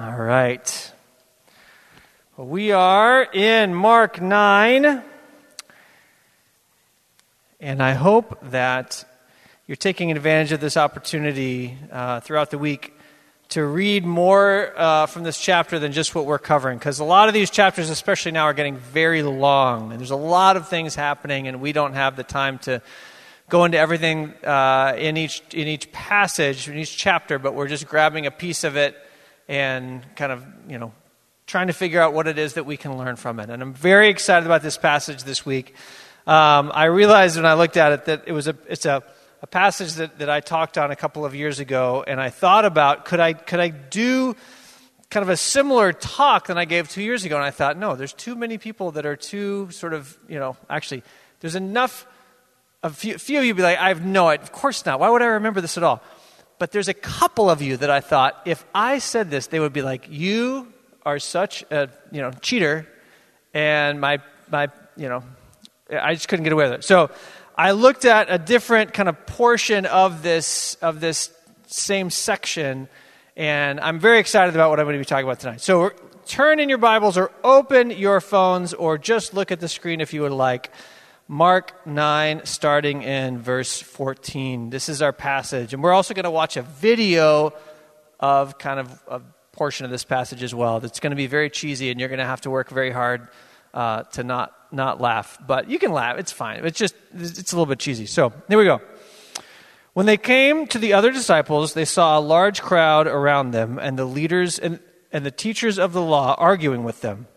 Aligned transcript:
All 0.00 0.16
right. 0.16 0.92
We 2.38 2.72
are 2.72 3.22
in 3.22 3.74
Mark 3.74 4.18
9. 4.18 5.02
And 7.60 7.82
I 7.82 7.92
hope 7.92 8.38
that 8.48 9.04
you're 9.66 9.76
taking 9.76 10.10
advantage 10.10 10.52
of 10.52 10.60
this 10.60 10.78
opportunity 10.78 11.76
uh, 11.92 12.20
throughout 12.20 12.50
the 12.50 12.56
week 12.56 12.96
to 13.50 13.62
read 13.62 14.06
more 14.06 14.72
uh, 14.74 15.04
from 15.04 15.22
this 15.22 15.38
chapter 15.38 15.78
than 15.78 15.92
just 15.92 16.14
what 16.14 16.24
we're 16.24 16.38
covering. 16.38 16.78
Because 16.78 16.98
a 17.00 17.04
lot 17.04 17.28
of 17.28 17.34
these 17.34 17.50
chapters, 17.50 17.90
especially 17.90 18.32
now, 18.32 18.44
are 18.44 18.54
getting 18.54 18.78
very 18.78 19.22
long. 19.22 19.90
And 19.90 20.00
there's 20.00 20.10
a 20.10 20.16
lot 20.16 20.56
of 20.56 20.66
things 20.66 20.94
happening, 20.94 21.46
and 21.46 21.60
we 21.60 21.72
don't 21.72 21.92
have 21.92 22.16
the 22.16 22.24
time 22.24 22.56
to 22.60 22.80
go 23.50 23.66
into 23.66 23.76
everything 23.76 24.32
uh, 24.46 24.94
in, 24.96 25.18
each, 25.18 25.42
in 25.52 25.68
each 25.68 25.92
passage, 25.92 26.70
in 26.70 26.78
each 26.78 26.96
chapter, 26.96 27.38
but 27.38 27.52
we're 27.52 27.68
just 27.68 27.86
grabbing 27.86 28.24
a 28.24 28.30
piece 28.30 28.64
of 28.64 28.78
it 28.78 28.96
and 29.50 30.06
kind 30.14 30.30
of, 30.30 30.46
you 30.68 30.78
know, 30.78 30.92
trying 31.44 31.66
to 31.66 31.72
figure 31.72 32.00
out 32.00 32.14
what 32.14 32.28
it 32.28 32.38
is 32.38 32.54
that 32.54 32.64
we 32.64 32.76
can 32.76 32.96
learn 32.96 33.16
from 33.16 33.40
it. 33.40 33.50
And 33.50 33.60
I'm 33.60 33.74
very 33.74 34.08
excited 34.08 34.46
about 34.46 34.62
this 34.62 34.78
passage 34.78 35.24
this 35.24 35.44
week. 35.44 35.74
Um, 36.24 36.70
I 36.72 36.84
realized 36.84 37.34
when 37.34 37.46
I 37.46 37.54
looked 37.54 37.76
at 37.76 37.90
it 37.90 38.04
that 38.04 38.22
it 38.26 38.32
was 38.32 38.46
a, 38.46 38.56
it's 38.68 38.86
a, 38.86 39.02
a 39.42 39.48
passage 39.48 39.94
that, 39.94 40.20
that 40.20 40.30
I 40.30 40.38
talked 40.38 40.78
on 40.78 40.92
a 40.92 40.96
couple 40.96 41.24
of 41.24 41.34
years 41.34 41.58
ago, 41.58 42.04
and 42.06 42.20
I 42.20 42.30
thought 42.30 42.64
about 42.64 43.04
could 43.06 43.18
I, 43.18 43.32
could 43.32 43.58
I 43.58 43.70
do 43.70 44.36
kind 45.10 45.24
of 45.24 45.30
a 45.30 45.36
similar 45.36 45.92
talk 45.92 46.46
than 46.46 46.56
I 46.56 46.64
gave 46.64 46.88
two 46.88 47.02
years 47.02 47.24
ago? 47.24 47.34
And 47.34 47.44
I 47.44 47.50
thought, 47.50 47.76
no, 47.76 47.96
there's 47.96 48.12
too 48.12 48.36
many 48.36 48.56
people 48.56 48.92
that 48.92 49.04
are 49.04 49.16
too 49.16 49.68
sort 49.72 49.94
of, 49.94 50.16
you 50.28 50.38
know, 50.38 50.56
actually, 50.68 51.02
there's 51.40 51.56
enough. 51.56 52.06
A 52.84 52.90
few, 52.90 53.18
few 53.18 53.40
of 53.40 53.44
you 53.44 53.52
be 53.52 53.62
like, 53.62 53.78
I 53.78 53.88
have 53.88 54.06
no 54.06 54.28
idea. 54.28 54.44
Of 54.44 54.52
course 54.52 54.86
not. 54.86 55.00
Why 55.00 55.10
would 55.10 55.22
I 55.22 55.26
remember 55.26 55.60
this 55.60 55.76
at 55.76 55.82
all? 55.82 56.00
But 56.60 56.72
there's 56.72 56.88
a 56.88 56.94
couple 56.94 57.48
of 57.48 57.62
you 57.62 57.78
that 57.78 57.88
I 57.88 58.00
thought, 58.00 58.38
if 58.44 58.66
I 58.74 58.98
said 58.98 59.30
this, 59.30 59.46
they 59.46 59.58
would 59.58 59.72
be 59.72 59.80
like, 59.80 60.08
you 60.10 60.70
are 61.06 61.18
such 61.18 61.64
a 61.70 61.88
you 62.12 62.20
know 62.20 62.32
cheater, 62.42 62.86
and 63.54 63.98
my 63.98 64.18
my 64.50 64.68
you 64.94 65.08
know 65.08 65.24
I 65.90 66.12
just 66.12 66.28
couldn't 66.28 66.44
get 66.44 66.52
away 66.52 66.64
with 66.64 66.80
it. 66.80 66.84
So 66.84 67.10
I 67.56 67.70
looked 67.70 68.04
at 68.04 68.30
a 68.30 68.36
different 68.36 68.92
kind 68.92 69.08
of 69.08 69.24
portion 69.24 69.86
of 69.86 70.22
this 70.22 70.74
of 70.82 71.00
this 71.00 71.32
same 71.66 72.10
section, 72.10 72.90
and 73.38 73.80
I'm 73.80 73.98
very 73.98 74.18
excited 74.18 74.54
about 74.54 74.68
what 74.68 74.78
I'm 74.80 74.84
going 74.84 74.96
to 74.96 75.00
be 75.00 75.06
talking 75.06 75.24
about 75.24 75.40
tonight. 75.40 75.62
So 75.62 75.92
turn 76.26 76.60
in 76.60 76.68
your 76.68 76.76
Bibles 76.76 77.16
or 77.16 77.32
open 77.42 77.90
your 77.90 78.20
phones 78.20 78.74
or 78.74 78.98
just 78.98 79.32
look 79.32 79.50
at 79.50 79.60
the 79.60 79.68
screen 79.68 80.02
if 80.02 80.12
you 80.12 80.20
would 80.20 80.32
like. 80.32 80.70
Mark 81.32 81.86
9, 81.86 82.40
starting 82.42 83.02
in 83.02 83.38
verse 83.38 83.80
14. 83.80 84.68
This 84.68 84.88
is 84.88 85.00
our 85.00 85.12
passage. 85.12 85.72
And 85.72 85.80
we're 85.80 85.92
also 85.92 86.12
going 86.12 86.24
to 86.24 86.30
watch 86.30 86.56
a 86.56 86.62
video 86.62 87.52
of 88.18 88.58
kind 88.58 88.80
of, 88.80 89.00
a 89.06 89.20
portion 89.52 89.84
of 89.84 89.92
this 89.92 90.02
passage 90.02 90.42
as 90.42 90.52
well 90.52 90.80
that's 90.80 90.98
going 90.98 91.12
to 91.12 91.16
be 91.16 91.28
very 91.28 91.48
cheesy, 91.48 91.92
and 91.92 92.00
you're 92.00 92.08
going 92.08 92.18
to 92.18 92.24
have 92.24 92.40
to 92.40 92.50
work 92.50 92.68
very 92.68 92.90
hard 92.90 93.28
uh, 93.72 94.02
to 94.02 94.24
not 94.24 94.52
not 94.72 95.00
laugh. 95.00 95.38
But 95.46 95.70
you 95.70 95.78
can 95.78 95.92
laugh; 95.92 96.18
it's 96.18 96.32
fine. 96.32 96.64
It's 96.64 96.76
just 96.76 96.96
it's 97.14 97.52
a 97.52 97.54
little 97.54 97.66
bit 97.66 97.78
cheesy. 97.78 98.06
So 98.06 98.32
here 98.48 98.58
we 98.58 98.64
go. 98.64 98.80
When 99.92 100.06
they 100.06 100.16
came 100.16 100.66
to 100.66 100.80
the 100.80 100.94
other 100.94 101.12
disciples, 101.12 101.74
they 101.74 101.84
saw 101.84 102.18
a 102.18 102.20
large 102.20 102.60
crowd 102.60 103.06
around 103.06 103.52
them, 103.52 103.78
and 103.78 103.96
the 103.96 104.04
leaders 104.04 104.58
and, 104.58 104.80
and 105.12 105.24
the 105.24 105.30
teachers 105.30 105.78
of 105.78 105.92
the 105.92 106.02
law 106.02 106.34
arguing 106.36 106.82
with 106.82 107.02
them. 107.02 107.28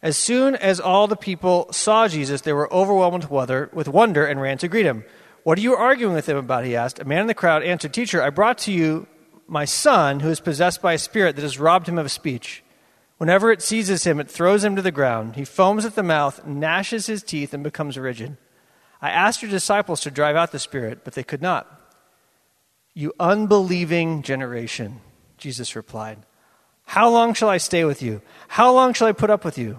As 0.00 0.16
soon 0.16 0.54
as 0.54 0.78
all 0.78 1.08
the 1.08 1.16
people 1.16 1.72
saw 1.72 2.06
Jesus, 2.06 2.42
they 2.42 2.52
were 2.52 2.72
overwhelmed 2.72 3.24
with 3.24 3.88
wonder 3.88 4.24
and 4.24 4.40
ran 4.40 4.58
to 4.58 4.68
greet 4.68 4.86
him. 4.86 5.04
What 5.42 5.58
are 5.58 5.62
you 5.62 5.74
arguing 5.74 6.14
with 6.14 6.28
him 6.28 6.36
about? 6.36 6.64
He 6.64 6.76
asked. 6.76 6.98
A 6.98 7.04
man 7.04 7.22
in 7.22 7.26
the 7.26 7.34
crowd 7.34 7.62
answered, 7.62 7.92
Teacher, 7.92 8.22
I 8.22 8.30
brought 8.30 8.58
to 8.58 8.72
you 8.72 9.06
my 9.48 9.64
son, 9.64 10.20
who 10.20 10.28
is 10.28 10.40
possessed 10.40 10.82
by 10.82 10.92
a 10.92 10.98
spirit 10.98 11.36
that 11.36 11.42
has 11.42 11.58
robbed 11.58 11.88
him 11.88 11.98
of 11.98 12.10
speech. 12.10 12.62
Whenever 13.16 13.50
it 13.50 13.62
seizes 13.62 14.04
him, 14.04 14.20
it 14.20 14.30
throws 14.30 14.62
him 14.62 14.76
to 14.76 14.82
the 14.82 14.92
ground. 14.92 15.36
He 15.36 15.44
foams 15.44 15.84
at 15.84 15.94
the 15.96 16.02
mouth, 16.02 16.46
gnashes 16.46 17.06
his 17.06 17.22
teeth, 17.22 17.52
and 17.52 17.64
becomes 17.64 17.98
rigid. 17.98 18.36
I 19.02 19.10
asked 19.10 19.42
your 19.42 19.50
disciples 19.50 20.00
to 20.02 20.10
drive 20.10 20.36
out 20.36 20.52
the 20.52 20.58
spirit, 20.58 21.00
but 21.02 21.14
they 21.14 21.24
could 21.24 21.42
not. 21.42 21.66
You 22.94 23.12
unbelieving 23.18 24.22
generation, 24.22 25.00
Jesus 25.36 25.74
replied. 25.74 26.18
How 26.84 27.08
long 27.08 27.34
shall 27.34 27.48
I 27.48 27.58
stay 27.58 27.84
with 27.84 28.02
you? 28.02 28.22
How 28.48 28.72
long 28.72 28.92
shall 28.92 29.08
I 29.08 29.12
put 29.12 29.30
up 29.30 29.44
with 29.44 29.58
you? 29.58 29.78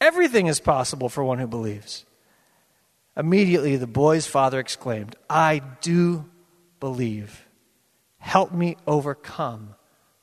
everything 0.00 0.46
is 0.46 0.60
possible 0.60 1.08
for 1.08 1.22
one 1.22 1.38
who 1.38 1.46
believes. 1.46 2.04
Immediately, 3.16 3.76
the 3.76 3.86
boy's 3.86 4.26
father 4.26 4.58
exclaimed, 4.58 5.16
I 5.28 5.62
do 5.80 6.24
believe. 6.78 7.46
Help 8.18 8.52
me 8.52 8.76
overcome 8.86 9.74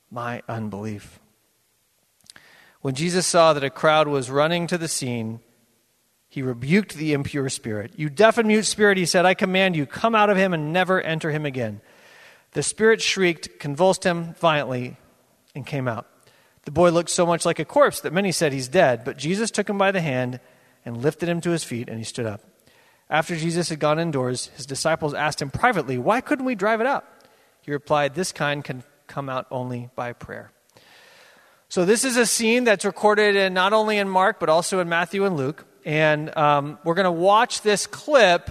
my 0.10 0.42
unbelief. 0.48 1.20
When 2.82 2.96
Jesus 2.96 3.28
saw 3.28 3.54
that 3.54 3.64
a 3.64 3.70
crowd 3.70 4.08
was 4.08 4.30
running 4.30 4.68
to 4.68 4.78
the 4.78 4.88
scene, 4.88 5.42
he 6.30 6.42
rebuked 6.42 6.96
the 6.96 7.14
impure 7.14 7.50
spirit. 7.50 7.94
You 7.98 8.10
deaf 8.10 8.38
and 8.38 8.48
mute 8.48 8.66
spirit, 8.66 8.98
he 8.98 9.06
said, 9.06 9.26
I 9.26 9.34
command 9.34 9.76
you, 9.76 9.86
come 9.86 10.16
out 10.16 10.30
of 10.30 10.38
him 10.38 10.54
and 10.54 10.72
never 10.72 11.02
enter 11.02 11.32
him 11.32 11.46
again. 11.46 11.82
The 12.52 12.64
spirit 12.64 13.02
shrieked, 13.02 13.60
convulsed 13.60 14.04
him 14.04 14.34
violently, 14.36 14.98
and 15.54 15.66
came 15.66 15.88
out. 15.88 16.08
The 16.68 16.72
boy 16.72 16.92
looked 16.92 17.10
so 17.10 17.26
much 17.26 17.46
like 17.46 17.60
a 17.60 17.66
corpse 17.66 18.02
that 18.02 18.12
many 18.12 18.34
said 18.34 18.52
he's 18.52 18.68
dead, 18.68 19.06
but 19.06 19.16
Jesus 19.16 19.52
took 19.52 19.70
him 19.70 19.78
by 19.78 19.94
the 19.94 20.02
hand 20.02 20.42
and 20.84 20.98
lifted 20.98 21.30
him 21.30 21.40
to 21.40 21.52
his 21.52 21.64
feet, 21.64 21.88
and 21.88 21.98
he 21.98 22.04
stood 22.04 22.26
up. 22.26 22.42
After 23.10 23.38
Jesus 23.38 23.70
had 23.70 23.80
gone 23.80 24.00
indoors, 24.00 24.48
his 24.58 24.66
disciples 24.66 25.14
asked 25.14 25.42
him 25.42 25.50
privately, 25.50 25.98
Why 25.98 26.20
couldn't 26.20 26.44
we 26.44 26.56
drive 26.56 26.82
it 26.82 26.86
out? 26.86 27.06
He 27.62 27.72
replied, 27.72 28.16
This 28.16 28.34
kind 28.34 28.66
can 28.66 28.84
come 29.08 29.30
out 29.30 29.48
only 29.50 29.92
by 29.96 30.12
prayer. 30.12 30.52
So, 31.70 31.86
this 31.86 32.04
is 32.04 32.18
a 32.18 32.26
scene 32.26 32.66
that's 32.66 32.84
recorded 32.84 33.38
in, 33.38 33.54
not 33.54 33.72
only 33.72 33.98
in 33.98 34.10
Mark, 34.10 34.38
but 34.38 34.50
also 34.50 34.82
in 34.82 34.90
Matthew 34.90 35.24
and 35.24 35.38
Luke. 35.38 35.66
And 35.86 36.36
um, 36.36 36.80
we're 36.84 36.96
going 36.96 37.06
to 37.06 37.12
watch 37.12 37.62
this 37.62 37.88
clip. 37.88 38.50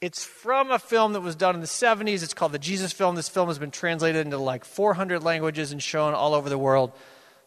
It's 0.00 0.24
from 0.24 0.70
a 0.70 0.78
film 0.78 1.12
that 1.12 1.20
was 1.20 1.36
done 1.36 1.54
in 1.54 1.60
the 1.60 1.66
70s. 1.66 2.22
It's 2.22 2.32
called 2.32 2.52
the 2.52 2.58
Jesus 2.58 2.92
film. 2.92 3.16
This 3.16 3.28
film 3.28 3.48
has 3.48 3.58
been 3.58 3.70
translated 3.70 4.24
into 4.24 4.38
like 4.38 4.64
400 4.64 5.22
languages 5.22 5.72
and 5.72 5.82
shown 5.82 6.14
all 6.14 6.34
over 6.34 6.48
the 6.48 6.58
world. 6.58 6.92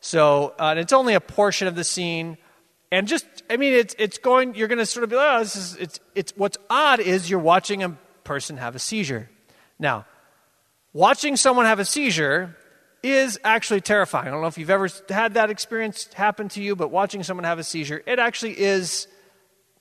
So, 0.02 0.54
uh, 0.60 0.76
it's 0.78 0.94
only 0.94 1.14
a 1.14 1.22
portion 1.22 1.68
of 1.68 1.76
the 1.76 1.84
scene 1.84 2.38
and 2.94 3.08
just 3.08 3.26
i 3.50 3.58
mean 3.58 3.74
it's, 3.74 3.96
it's 3.98 4.20
going 4.20 4.54
you're 4.54 4.68
going 4.68 4.78
to 4.78 4.86
sort 4.86 5.04
of 5.04 5.10
be 5.10 5.16
like 5.16 5.36
oh 5.36 5.40
this 5.40 5.56
is 5.56 5.76
it's, 5.78 6.00
it's 6.14 6.34
what's 6.38 6.58
odd 6.70 7.00
is 7.00 7.30
you're 7.30 7.40
watching 7.40 7.84
a 7.84 7.90
person 8.24 8.58
have 8.58 8.76
a 8.76 8.80
seizure 8.80 9.30
now 9.80 10.06
watching 10.94 11.36
someone 11.36 11.66
have 11.66 11.80
a 11.80 11.86
seizure 11.86 12.56
is 13.02 13.40
actually 13.44 13.82
terrifying 13.82 14.28
i 14.28 14.32
don't 14.32 14.42
know 14.42 14.48
if 14.48 14.60
you've 14.60 14.70
ever 14.70 14.88
had 15.10 15.34
that 15.34 15.50
experience 15.50 16.08
happen 16.14 16.48
to 16.48 16.62
you 16.62 16.76
but 16.76 16.92
watching 16.92 17.24
someone 17.24 17.44
have 17.44 17.58
a 17.58 17.64
seizure 17.64 18.02
it 18.06 18.20
actually 18.20 18.58
is 18.60 19.08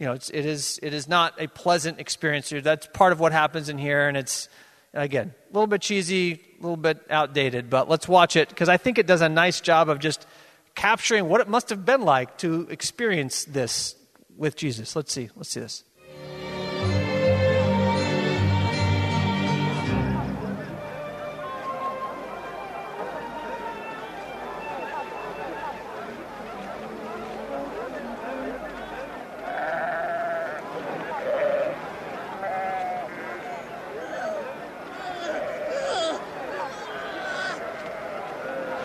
you 0.03 0.09
know 0.09 0.13
it's, 0.13 0.29
it 0.31 0.45
is 0.45 0.79
it 0.83 0.93
is 0.93 1.09
not 1.09 1.41
a 1.41 1.47
pleasant 1.47 1.99
experience 2.01 2.53
that's 2.63 2.89
part 2.89 3.13
of 3.13 3.21
what 3.21 3.33
happens 3.33 3.69
in 3.71 3.79
here 3.79 4.09
and 4.09 4.17
it's 4.17 4.49
again 4.93 5.33
a 5.51 5.55
little 5.55 5.69
bit 5.69 5.81
cheesy 5.81 6.33
a 6.59 6.63
little 6.63 6.77
bit 6.77 6.99
outdated 7.09 7.71
but 7.71 7.89
let's 7.89 8.07
watch 8.09 8.37
it 8.37 8.51
because 8.51 8.69
i 8.69 8.77
think 8.77 8.99
it 8.99 9.07
does 9.07 9.21
a 9.21 9.29
nice 9.29 9.61
job 9.61 9.89
of 9.89 9.99
just 10.01 10.27
capturing 10.75 11.29
what 11.29 11.41
it 11.41 11.49
must 11.49 11.71
have 11.71 11.85
been 11.85 12.03
like 12.03 12.37
to 12.39 12.67
experience 12.71 13.45
this 13.45 13.95
with 14.37 14.57
Jesus. 14.57 14.97
Let's 14.97 15.13
see. 15.13 15.31
Let's 15.37 15.51
see 15.51 15.61
this. 15.61 15.85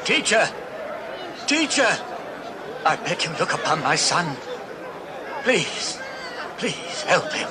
Teacher! 0.08 0.48
Teacher! 1.48 2.00
I 2.86 2.96
beg 2.96 3.26
you 3.26 3.32
look 3.32 3.54
upon 3.54 3.84
my 3.84 3.98
son. 3.98 4.38
Please, 5.44 6.00
please 6.58 7.02
help 7.02 7.30
him. 7.34 7.50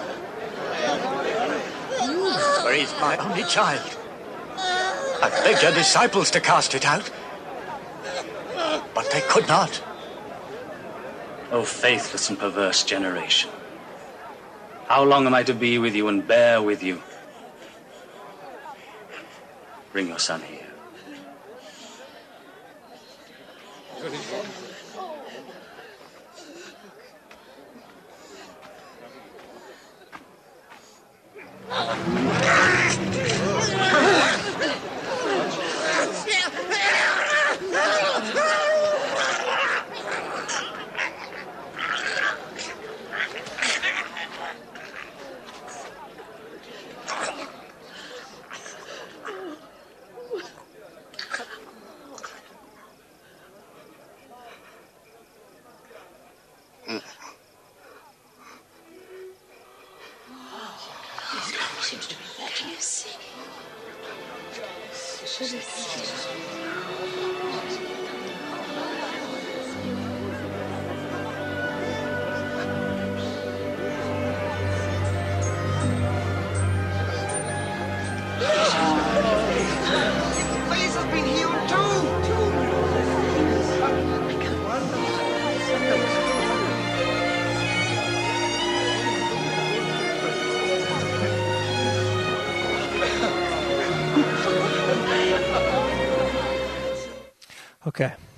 For 2.62 2.72
he's 2.72 2.94
my 2.98 3.18
only 3.18 3.44
child. 3.44 3.98
I 4.56 5.28
begged 5.44 5.62
your 5.62 5.72
disciples 5.72 6.30
to 6.30 6.40
cast 6.40 6.74
it 6.74 6.86
out. 6.86 7.10
but 8.94 9.10
they 9.12 9.20
could 9.28 9.46
not. 9.48 9.82
O 11.52 11.62
faithless 11.62 12.30
and 12.30 12.38
perverse 12.38 12.84
generation. 12.84 13.50
How 14.88 15.04
long 15.04 15.26
am 15.26 15.34
I 15.34 15.42
to 15.42 15.52
be 15.52 15.76
with 15.76 15.94
you 15.94 16.08
and 16.08 16.26
bear 16.26 16.62
with 16.62 16.82
you? 16.82 17.02
Bring 19.92 20.08
your 20.08 20.18
son 20.18 20.40
here. 20.40 20.55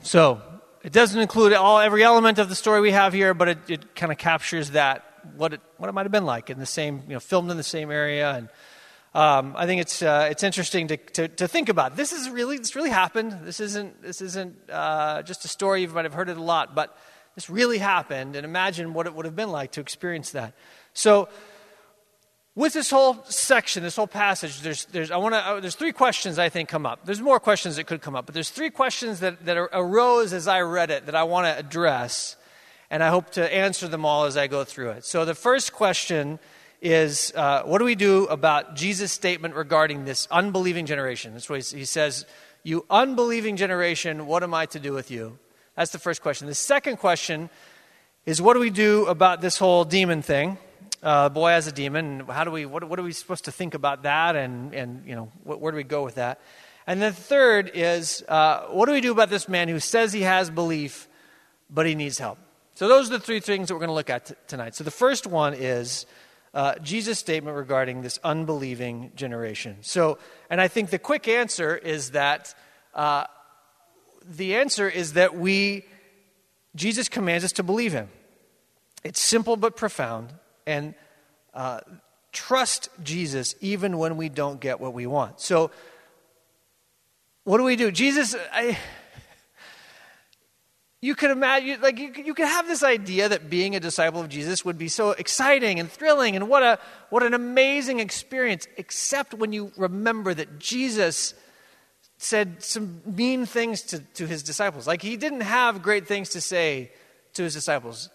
So 0.09 0.41
it 0.83 0.91
doesn't 0.91 1.21
include 1.21 1.53
all 1.53 1.79
every 1.81 2.03
element 2.03 2.39
of 2.39 2.49
the 2.49 2.55
story 2.55 2.81
we 2.81 2.93
have 2.93 3.13
here, 3.13 3.35
but 3.35 3.49
it, 3.49 3.59
it 3.69 3.95
kind 3.95 4.11
of 4.11 4.17
captures 4.17 4.71
that 4.71 5.05
what 5.37 5.53
it 5.53 5.61
what 5.77 5.91
it 5.91 5.93
might 5.93 6.07
have 6.07 6.13
been 6.13 6.25
like 6.25 6.49
in 6.49 6.59
the 6.59 6.65
same 6.65 7.03
you 7.07 7.13
know 7.13 7.21
filmed 7.21 7.51
in 7.51 7.59
the 7.59 7.63
same 7.63 7.91
area, 7.91 8.33
and 8.33 8.49
um, 9.15 9.55
I 9.55 9.67
think 9.67 9.83
it's 9.83 10.01
uh, 10.01 10.29
it's 10.31 10.43
interesting 10.43 10.89
to, 10.89 10.97
to, 10.97 11.29
to 11.29 11.47
think 11.47 11.69
about. 11.69 11.95
This 11.95 12.15
is 12.15 12.31
really 12.31 12.57
this 12.57 12.75
really 12.75 12.89
happened. 12.89 13.37
This 13.43 13.61
isn't 13.61 14.01
this 14.01 14.23
isn't 14.23 14.57
uh, 14.71 15.21
just 15.25 15.45
a 15.45 15.49
story 15.49 15.83
you 15.83 15.89
might 15.89 16.07
have 16.07 16.15
heard 16.15 16.31
it 16.31 16.39
a 16.39 16.43
lot, 16.43 16.75
but 16.75 16.97
this 17.35 17.51
really 17.51 17.77
happened, 17.77 18.35
and 18.35 18.47
imagine 18.47 18.95
what 18.95 19.07
it 19.07 19.15
would 19.15 19.27
have 19.27 19.37
been 19.37 19.51
like 19.51 19.73
to 19.73 19.83
experience 19.83 20.31
that. 20.31 20.55
So 20.95 21.29
with 22.59 22.73
this 22.73 22.91
whole 22.91 23.23
section, 23.29 23.85
this 23.85 23.95
whole 23.95 24.09
passage, 24.09 24.63
there's, 24.63 24.87
there's, 24.87 25.13
I 25.13 25.17
wanna, 25.17 25.37
uh, 25.37 25.61
there's 25.61 25.77
three 25.77 25.93
questions 25.93 26.41
I 26.41 26.49
think 26.49 26.69
come 26.69 26.87
up. 26.87 27.05
There's 27.05 27.21
more 27.21 27.39
questions 27.39 27.77
that 27.77 27.85
could 27.85 28.03
come 28.03 28.17
up, 28.17 28.27
but 28.27 28.35
there's 28.35 28.51
three 28.51 28.69
questions 28.69 29.21
that, 29.21 29.47
that 29.47 29.57
arose 29.57 30.33
as 30.33 30.49
I 30.49 30.63
read 30.63 30.91
it 30.91 31.07
that 31.07 31.15
I 31.15 31.23
want 31.23 31.47
to 31.47 31.57
address, 31.57 32.35
and 32.91 33.01
I 33.01 33.11
hope 33.11 33.31
to 33.31 33.55
answer 33.55 33.87
them 33.87 34.05
all 34.05 34.25
as 34.25 34.37
I 34.37 34.49
go 34.49 34.65
through 34.65 34.91
it. 34.91 35.05
So 35.05 35.25
the 35.25 35.37
first 35.37 35.73
question 35.73 36.41
is 36.83 37.33
uh, 37.37 37.63
what 37.63 37.79
do 37.79 37.85
we 37.85 37.95
do 37.95 38.27
about 38.27 38.75
Jesus' 38.75 39.13
statement 39.13 39.55
regarding 39.55 40.05
this 40.05 40.27
unbelieving 40.29 40.85
generation? 40.85 41.35
That's 41.35 41.49
what 41.49 41.65
he 41.65 41.85
says, 41.85 42.27
You 42.65 42.85
unbelieving 42.91 43.55
generation, 43.55 44.27
what 44.27 44.43
am 44.43 44.53
I 44.53 44.67
to 44.67 44.81
do 44.81 44.93
with 44.93 45.13
you? 45.13 45.39
That's 45.77 45.93
the 45.93 46.01
first 46.01 46.23
question. 46.23 46.49
The 46.49 46.57
second 46.57 46.97
question 46.97 47.51
is 48.27 48.43
what 48.43 48.55
do 48.55 48.61
we 48.61 48.71
do 48.71 49.07
about 49.07 49.43
this 49.43 49.59
whole 49.59 49.85
demon 49.85 50.23
thing? 50.23 50.59
Uh, 51.03 51.29
boy 51.29 51.51
has 51.51 51.67
a 51.67 51.73
demon. 51.73 52.21
How 52.21 52.45
do 52.45 52.51
we? 52.51 52.67
What, 52.67 52.85
what, 52.85 52.99
are 52.99 53.03
we 53.03 53.13
supposed 53.13 53.45
to 53.45 53.53
think 53.53 53.75
about 53.75 54.03
that? 54.03 54.37
And 54.37 54.75
and 54.75 55.07
you 55.07 55.15
know, 55.15 55.33
wh- 55.45 55.61
where 55.61 55.73
do 55.73 55.77
we 55.77 55.85
go 55.85 56.05
with 56.05 56.17
that? 56.17 56.41
And 56.87 57.03
then 57.03 57.13
third 57.13 57.71
is 57.75 58.25
uh, 58.29 58.63
what 58.69 58.87
do 58.87 58.93
we 58.93 59.01
do 59.01 59.13
about 59.13 59.31
this 59.31 59.49
man 59.49 59.69
who 59.69 59.79
says 59.79 60.13
he 60.13 60.23
has 60.23 60.51
belief, 60.51 61.09
but 61.71 61.87
he 61.87 61.95
needs 61.95 62.19
help? 62.19 62.39
So 62.75 62.89
those 62.89 63.09
are 63.09 63.19
the 63.19 63.21
three 63.21 63.41
things 63.41 63.69
that 63.69 63.75
we're 63.75 63.81
going 63.81 63.89
to 63.89 63.95
look 63.95 64.11
at 64.11 64.27
t- 64.27 64.35
tonight. 64.47 64.75
So 64.75 64.85
the 64.85 64.91
first 64.91 65.27
one 65.27 65.53
is 65.55 66.07
uh, 66.55 66.77
Jesus' 66.79 67.19
statement 67.19 67.57
regarding 67.57 68.03
this 68.03 68.19
unbelieving 68.25 69.13
generation. 69.15 69.79
So, 69.83 70.19
and 70.49 70.61
I 70.61 70.69
think 70.69 70.91
the 70.91 70.99
quick 70.99 71.29
answer 71.29 71.77
is 71.77 72.13
that 72.13 72.55
uh, 72.95 73.25
the 74.25 74.57
answer 74.57 74.89
is 74.89 75.13
that 75.15 75.37
we 75.37 75.85
Jesus 76.75 77.09
commands 77.09 77.45
us 77.45 77.53
to 77.53 77.63
believe 77.63 77.93
him. 77.93 78.09
It's 79.05 79.21
simple 79.21 79.57
but 79.57 79.77
profound 79.77 80.33
and 80.69 80.95
uh, 81.55 81.81
trust 82.31 82.91
Jesus 83.03 83.55
even 83.61 83.97
when 83.97 84.17
we 84.17 84.29
don't 84.29 84.61
get 84.61 84.81
what 84.81 84.93
we 84.93 85.07
want. 85.07 85.41
So, 85.41 85.71
what 87.45 87.57
do 87.57 87.65
we 87.65 87.77
do? 87.77 87.91
Jesus, 87.91 88.37
I, 88.53 88.77
you 91.01 91.15
could 91.15 91.31
imagine, 91.31 91.81
like, 91.81 91.99
you, 91.99 92.13
you 92.23 92.35
could 92.35 92.47
have 92.47 92.69
this 92.69 92.83
idea 92.83 93.31
that 93.31 93.49
being 93.49 93.75
a 93.75 93.81
disciple 93.81 94.21
of 94.21 94.29
Jesus 94.29 94.63
would 94.67 94.77
be 94.77 94.89
so 94.89 95.13
exciting 95.13 95.81
and 95.81 95.91
thrilling 95.91 96.37
and 96.37 96.51
what, 96.51 96.63
a, 96.63 96.79
what 97.09 97.23
an 97.23 97.33
amazing 97.33 98.01
experience, 98.01 98.67
except 98.77 99.33
when 99.33 99.53
you 99.53 99.73
remember 99.79 100.35
that 100.35 100.59
Jesus 100.59 101.33
said 102.19 102.63
some 102.63 103.01
mean 103.07 103.47
things 103.47 103.81
to, 103.83 104.01
to 104.01 104.27
his 104.27 104.43
disciples. 104.43 104.87
Like, 104.87 105.01
he 105.01 105.17
didn't 105.17 105.41
have 105.41 105.81
great 105.81 106.07
things 106.07 106.29
to 106.31 106.43
say 106.43 106.93
to 107.33 107.45
his 107.45 107.55
disciples 107.55 108.11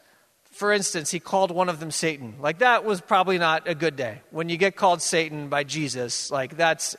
for 0.53 0.71
instance, 0.71 1.09
he 1.09 1.19
called 1.19 1.51
one 1.51 1.67
of 1.67 1.79
them 1.79 1.89
Satan. 1.89 2.35
Like, 2.39 2.59
that 2.59 2.85
was 2.85 3.01
probably 3.01 3.39
not 3.39 3.67
a 3.67 3.73
good 3.73 3.95
day. 3.95 4.21
When 4.29 4.50
you 4.50 4.57
get 4.57 4.75
called 4.75 5.01
Satan 5.01 5.50
by 5.50 5.63
Jesus, 5.63 6.29
like, 6.29 6.55
that's, 6.55 6.95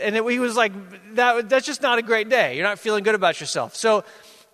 and 0.00 0.16
it, 0.16 0.24
he 0.30 0.38
was 0.38 0.56
like, 0.56 0.72
that, 1.16 1.48
that's 1.48 1.66
just 1.66 1.82
not 1.82 1.98
a 1.98 2.02
great 2.02 2.28
day. 2.28 2.56
You're 2.56 2.66
not 2.66 2.78
feeling 2.78 3.02
good 3.02 3.16
about 3.16 3.40
yourself. 3.40 3.74
So, 3.74 4.04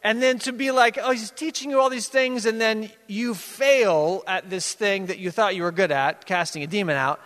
and 0.03 0.23
then 0.23 0.39
to 0.41 0.53
be 0.53 0.71
like, 0.71 0.99
oh, 1.01 1.11
he's 1.11 1.31
teaching 1.31 1.71
you 1.71 1.79
all 1.79 1.91
these 1.91 2.09
things, 2.09 2.47
and 2.47 2.59
then 2.59 2.91
you 3.07 3.35
fail 3.35 4.25
at 4.27 4.49
this 4.49 4.73
thing 4.73 5.07
that 5.07 5.19
you 5.19 5.31
thought 5.31 5.55
you 5.55 5.63
were 5.63 5.73
good 5.73 5.93
at, 5.93 6.25
casting 6.25 6.63
a 6.63 6.67
demon 6.67 6.97
out, 6.97 7.21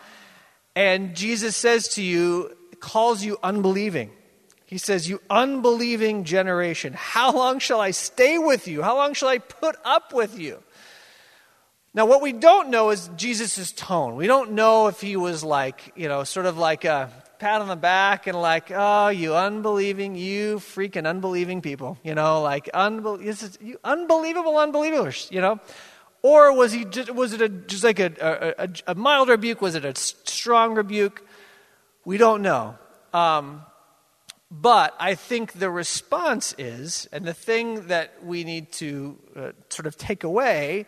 and 0.74 1.14
Jesus 1.14 1.56
says 1.56 1.88
to 1.88 2.02
you, 2.02 2.56
calls 2.80 3.22
you 3.24 3.38
unbelieving. 3.42 4.10
He 4.66 4.78
says, 4.78 5.08
You 5.08 5.20
unbelieving 5.28 6.24
generation, 6.24 6.94
how 6.96 7.32
long 7.32 7.58
shall 7.58 7.80
I 7.80 7.90
stay 7.90 8.38
with 8.38 8.66
you? 8.66 8.82
How 8.82 8.96
long 8.96 9.14
shall 9.14 9.28
I 9.28 9.38
put 9.38 9.76
up 9.84 10.12
with 10.12 10.38
you? 10.38 10.62
Now, 11.92 12.06
what 12.06 12.22
we 12.22 12.32
don't 12.32 12.70
know 12.70 12.90
is 12.90 13.10
Jesus' 13.16 13.72
tone. 13.72 14.14
We 14.14 14.28
don't 14.28 14.52
know 14.52 14.86
if 14.86 15.00
he 15.00 15.16
was 15.16 15.42
like, 15.42 15.92
you 15.96 16.06
know, 16.06 16.22
sort 16.22 16.46
of 16.46 16.56
like 16.56 16.84
a 16.84 17.10
pat 17.40 17.60
on 17.60 17.66
the 17.66 17.74
back 17.74 18.28
and 18.28 18.40
like, 18.40 18.70
oh, 18.72 19.08
you 19.08 19.34
unbelieving, 19.34 20.14
you 20.14 20.58
freaking 20.58 21.04
unbelieving 21.04 21.62
people, 21.62 21.98
you 22.04 22.14
know, 22.14 22.42
like 22.42 22.70
unbe- 22.72 23.60
you 23.60 23.78
unbelievable 23.82 24.56
unbelievers, 24.56 25.28
you 25.32 25.40
know. 25.40 25.58
Or 26.22 26.54
was 26.54 26.70
he 26.70 26.84
just, 26.84 27.10
was 27.10 27.32
it 27.32 27.40
a, 27.40 27.48
just 27.48 27.82
like 27.82 27.98
a, 27.98 28.54
a, 28.58 28.92
a 28.92 28.94
mild 28.94 29.28
rebuke? 29.28 29.60
Was 29.60 29.74
it 29.74 29.84
a 29.84 29.96
strong 29.96 30.74
rebuke? 30.74 31.26
We 32.04 32.18
don't 32.18 32.42
know. 32.42 32.78
Um, 33.12 33.62
but 34.50 34.94
I 35.00 35.16
think 35.16 35.54
the 35.54 35.70
response 35.70 36.54
is, 36.56 37.08
and 37.10 37.24
the 37.24 37.34
thing 37.34 37.88
that 37.88 38.24
we 38.24 38.44
need 38.44 38.70
to 38.72 39.18
uh, 39.34 39.52
sort 39.70 39.86
of 39.86 39.96
take 39.96 40.22
away 40.22 40.86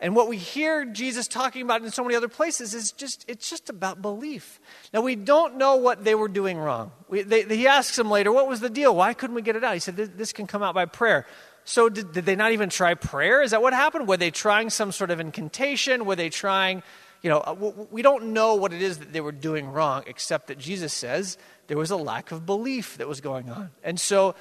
and 0.00 0.16
what 0.16 0.28
we 0.28 0.38
hear 0.38 0.86
Jesus 0.86 1.28
talking 1.28 1.60
about 1.60 1.82
in 1.82 1.90
so 1.90 2.02
many 2.02 2.16
other 2.16 2.28
places 2.28 2.74
is 2.74 2.90
just, 2.92 3.24
it's 3.28 3.50
just 3.50 3.68
about 3.68 4.00
belief. 4.00 4.58
Now, 4.94 5.02
we 5.02 5.14
don't 5.14 5.56
know 5.56 5.76
what 5.76 6.04
they 6.04 6.14
were 6.14 6.28
doing 6.28 6.56
wrong. 6.56 6.92
We, 7.08 7.22
they, 7.22 7.44
he 7.44 7.66
asks 7.66 7.96
them 7.96 8.10
later, 8.10 8.32
what 8.32 8.48
was 8.48 8.60
the 8.60 8.70
deal? 8.70 8.96
Why 8.96 9.12
couldn't 9.12 9.36
we 9.36 9.42
get 9.42 9.56
it 9.56 9.64
out? 9.64 9.74
He 9.74 9.80
said, 9.80 9.96
this, 9.96 10.08
this 10.16 10.32
can 10.32 10.46
come 10.46 10.62
out 10.62 10.74
by 10.74 10.86
prayer. 10.86 11.26
So, 11.64 11.90
did, 11.90 12.12
did, 12.12 12.24
they 12.24 12.34
not 12.34 12.52
even 12.52 12.70
try 12.70 12.94
prayer? 12.94 13.42
Is 13.42 13.50
that 13.50 13.60
what 13.60 13.74
happened? 13.74 14.08
Were 14.08 14.16
they 14.16 14.30
trying 14.30 14.70
some 14.70 14.90
sort 14.90 15.10
of 15.10 15.20
incantation? 15.20 16.06
Were 16.06 16.16
they 16.16 16.30
trying, 16.30 16.82
you 17.20 17.28
know, 17.28 17.40
uh, 17.40 17.86
we 17.90 18.00
don't 18.00 18.32
know 18.32 18.54
what 18.54 18.72
it 18.72 18.80
is 18.80 18.98
that 18.98 19.12
they 19.12 19.20
were 19.20 19.32
doing 19.32 19.70
wrong, 19.70 20.04
except 20.06 20.46
that 20.46 20.58
Jesus 20.58 20.94
says 20.94 21.36
there 21.66 21.76
was 21.76 21.90
a 21.90 21.96
lack 21.96 22.32
of 22.32 22.46
belief 22.46 22.96
that 22.96 23.06
was 23.06 23.20
going 23.20 23.50
on. 23.50 23.70
And 23.84 24.00
so, 24.00 24.34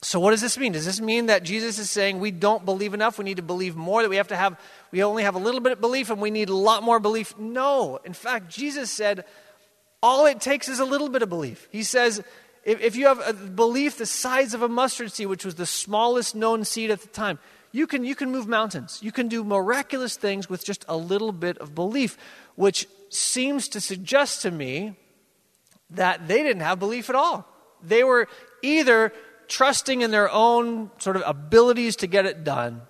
so, 0.00 0.20
what 0.20 0.30
does 0.30 0.40
this 0.40 0.56
mean? 0.56 0.72
Does 0.72 0.86
this 0.86 1.00
mean 1.00 1.26
that 1.26 1.42
Jesus 1.42 1.78
is 1.78 1.90
saying 1.90 2.20
we 2.20 2.30
don't 2.30 2.64
believe 2.64 2.94
enough? 2.94 3.18
We 3.18 3.24
need 3.24 3.38
to 3.38 3.42
believe 3.42 3.74
more, 3.74 4.02
that 4.02 4.08
we 4.08 4.16
have 4.16 4.28
to 4.28 4.36
have, 4.36 4.58
we 4.92 5.02
only 5.02 5.24
have 5.24 5.34
a 5.34 5.40
little 5.40 5.60
bit 5.60 5.72
of 5.72 5.80
belief 5.80 6.10
and 6.10 6.20
we 6.20 6.30
need 6.30 6.48
a 6.48 6.54
lot 6.54 6.84
more 6.84 7.00
belief? 7.00 7.36
No. 7.36 7.98
In 8.04 8.12
fact, 8.12 8.48
Jesus 8.48 8.92
said 8.92 9.24
all 10.00 10.26
it 10.26 10.40
takes 10.40 10.68
is 10.68 10.78
a 10.78 10.84
little 10.84 11.08
bit 11.08 11.22
of 11.22 11.28
belief. 11.28 11.66
He 11.72 11.82
says, 11.82 12.22
if, 12.64 12.80
if 12.80 12.94
you 12.94 13.06
have 13.06 13.20
a 13.26 13.32
belief 13.32 13.98
the 13.98 14.06
size 14.06 14.54
of 14.54 14.62
a 14.62 14.68
mustard 14.68 15.10
seed, 15.10 15.26
which 15.26 15.44
was 15.44 15.56
the 15.56 15.66
smallest 15.66 16.36
known 16.36 16.64
seed 16.64 16.92
at 16.92 17.00
the 17.00 17.08
time, 17.08 17.40
you 17.72 17.88
can, 17.88 18.04
you 18.04 18.14
can 18.14 18.30
move 18.30 18.46
mountains. 18.46 19.00
You 19.02 19.10
can 19.10 19.26
do 19.26 19.42
miraculous 19.42 20.16
things 20.16 20.48
with 20.48 20.64
just 20.64 20.84
a 20.88 20.96
little 20.96 21.32
bit 21.32 21.58
of 21.58 21.74
belief, 21.74 22.16
which 22.54 22.86
seems 23.08 23.68
to 23.70 23.80
suggest 23.80 24.42
to 24.42 24.52
me 24.52 24.94
that 25.90 26.28
they 26.28 26.44
didn't 26.44 26.62
have 26.62 26.78
belief 26.78 27.10
at 27.10 27.16
all. 27.16 27.46
They 27.82 28.04
were 28.04 28.28
either 28.62 29.12
trusting 29.48 30.02
in 30.02 30.10
their 30.10 30.30
own 30.30 30.90
sort 30.98 31.16
of 31.16 31.22
abilities 31.26 31.96
to 31.96 32.06
get 32.06 32.26
it 32.26 32.44
done, 32.44 32.82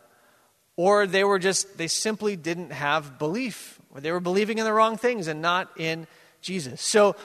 or 0.77 1.07
they 1.07 1.25
were 1.25 1.39
just, 1.39 1.79
they 1.79 1.89
simply 1.89 2.37
didn't 2.37 2.73
have 2.73 3.19
belief, 3.19 3.81
or 3.91 4.01
they 4.01 4.13
were 4.13 4.21
believing 4.21 4.59
in 4.59 4.65
the 4.65 4.73
wrong 4.73 4.97
things 4.97 5.29
and 5.29 5.41
not 5.41 5.71
in 5.79 6.07
Jesus. 6.43 6.83
So, 6.83 7.17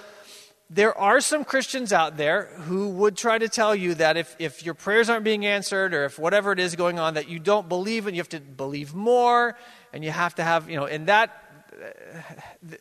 there 0.69 0.97
are 0.97 1.21
some 1.21 1.43
Christians 1.43 1.93
out 1.93 2.17
there 2.17 2.45
who 2.65 2.89
would 2.89 3.15
try 3.15 3.37
to 3.37 3.47
tell 3.47 3.75
you 3.75 3.93
that 3.95 4.17
if, 4.17 4.35
if 4.39 4.65
your 4.65 4.73
prayers 4.73 5.07
aren't 5.07 5.23
being 5.23 5.45
answered 5.45 5.93
or 5.93 6.05
if 6.05 6.17
whatever 6.17 6.51
it 6.51 6.59
is 6.59 6.75
going 6.75 6.97
on, 6.97 7.13
that 7.13 7.29
you 7.29 7.37
don't 7.37 7.69
believe 7.69 8.07
and 8.07 8.15
you 8.15 8.21
have 8.21 8.29
to 8.29 8.39
believe 8.39 8.95
more 8.95 9.55
and 9.91 10.03
you 10.03 10.09
have 10.09 10.33
to 10.35 10.43
have, 10.43 10.69
you 10.69 10.75
know, 10.75 10.85
and 10.85 11.07
that, 11.07 11.29
uh, 11.73 12.75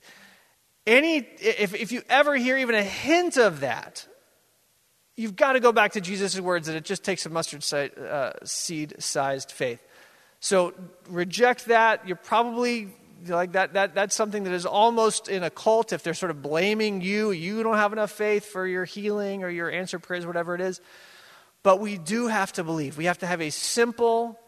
any, 0.86 1.18
if, 1.18 1.74
if 1.74 1.92
you 1.92 2.02
ever 2.08 2.34
hear 2.34 2.56
even 2.56 2.74
a 2.74 2.82
hint 2.82 3.36
of 3.36 3.60
that, 3.60 4.06
you've 5.16 5.36
got 5.36 5.52
to 5.52 5.60
go 5.60 5.72
back 5.72 5.92
to 5.92 6.00
Jesus' 6.00 6.38
words 6.40 6.66
that 6.66 6.76
it 6.76 6.84
just 6.84 7.04
takes 7.04 7.26
a 7.26 7.30
mustard 7.30 7.64
uh, 7.98 8.32
seed 8.44 8.94
sized 8.98 9.50
faith. 9.52 9.82
So 10.40 10.74
reject 11.08 11.66
that. 11.66 12.06
You're 12.06 12.16
probably 12.16 12.88
like 13.28 13.52
that, 13.52 13.74
that 13.74 13.94
that's 13.94 14.14
something 14.14 14.44
that 14.44 14.52
is 14.52 14.66
almost 14.66 15.28
in 15.28 15.42
a 15.42 15.50
cult 15.50 15.92
if 15.92 16.02
they're 16.02 16.14
sort 16.14 16.30
of 16.30 16.42
blaming 16.42 17.00
you 17.00 17.30
you 17.30 17.62
don't 17.62 17.76
have 17.76 17.92
enough 17.92 18.10
faith 18.10 18.46
for 18.46 18.66
your 18.66 18.84
healing 18.84 19.44
or 19.44 19.48
your 19.48 19.70
answer 19.70 20.00
prayers 20.00 20.26
whatever 20.26 20.54
it 20.56 20.60
is 20.60 20.80
but 21.62 21.78
we 21.78 21.98
do 21.98 22.26
have 22.26 22.52
to 22.52 22.64
believe 22.64 22.98
we 22.98 23.04
have 23.04 23.18
to 23.18 23.26
have 23.26 23.40
a 23.40 23.50
simple 23.50 24.38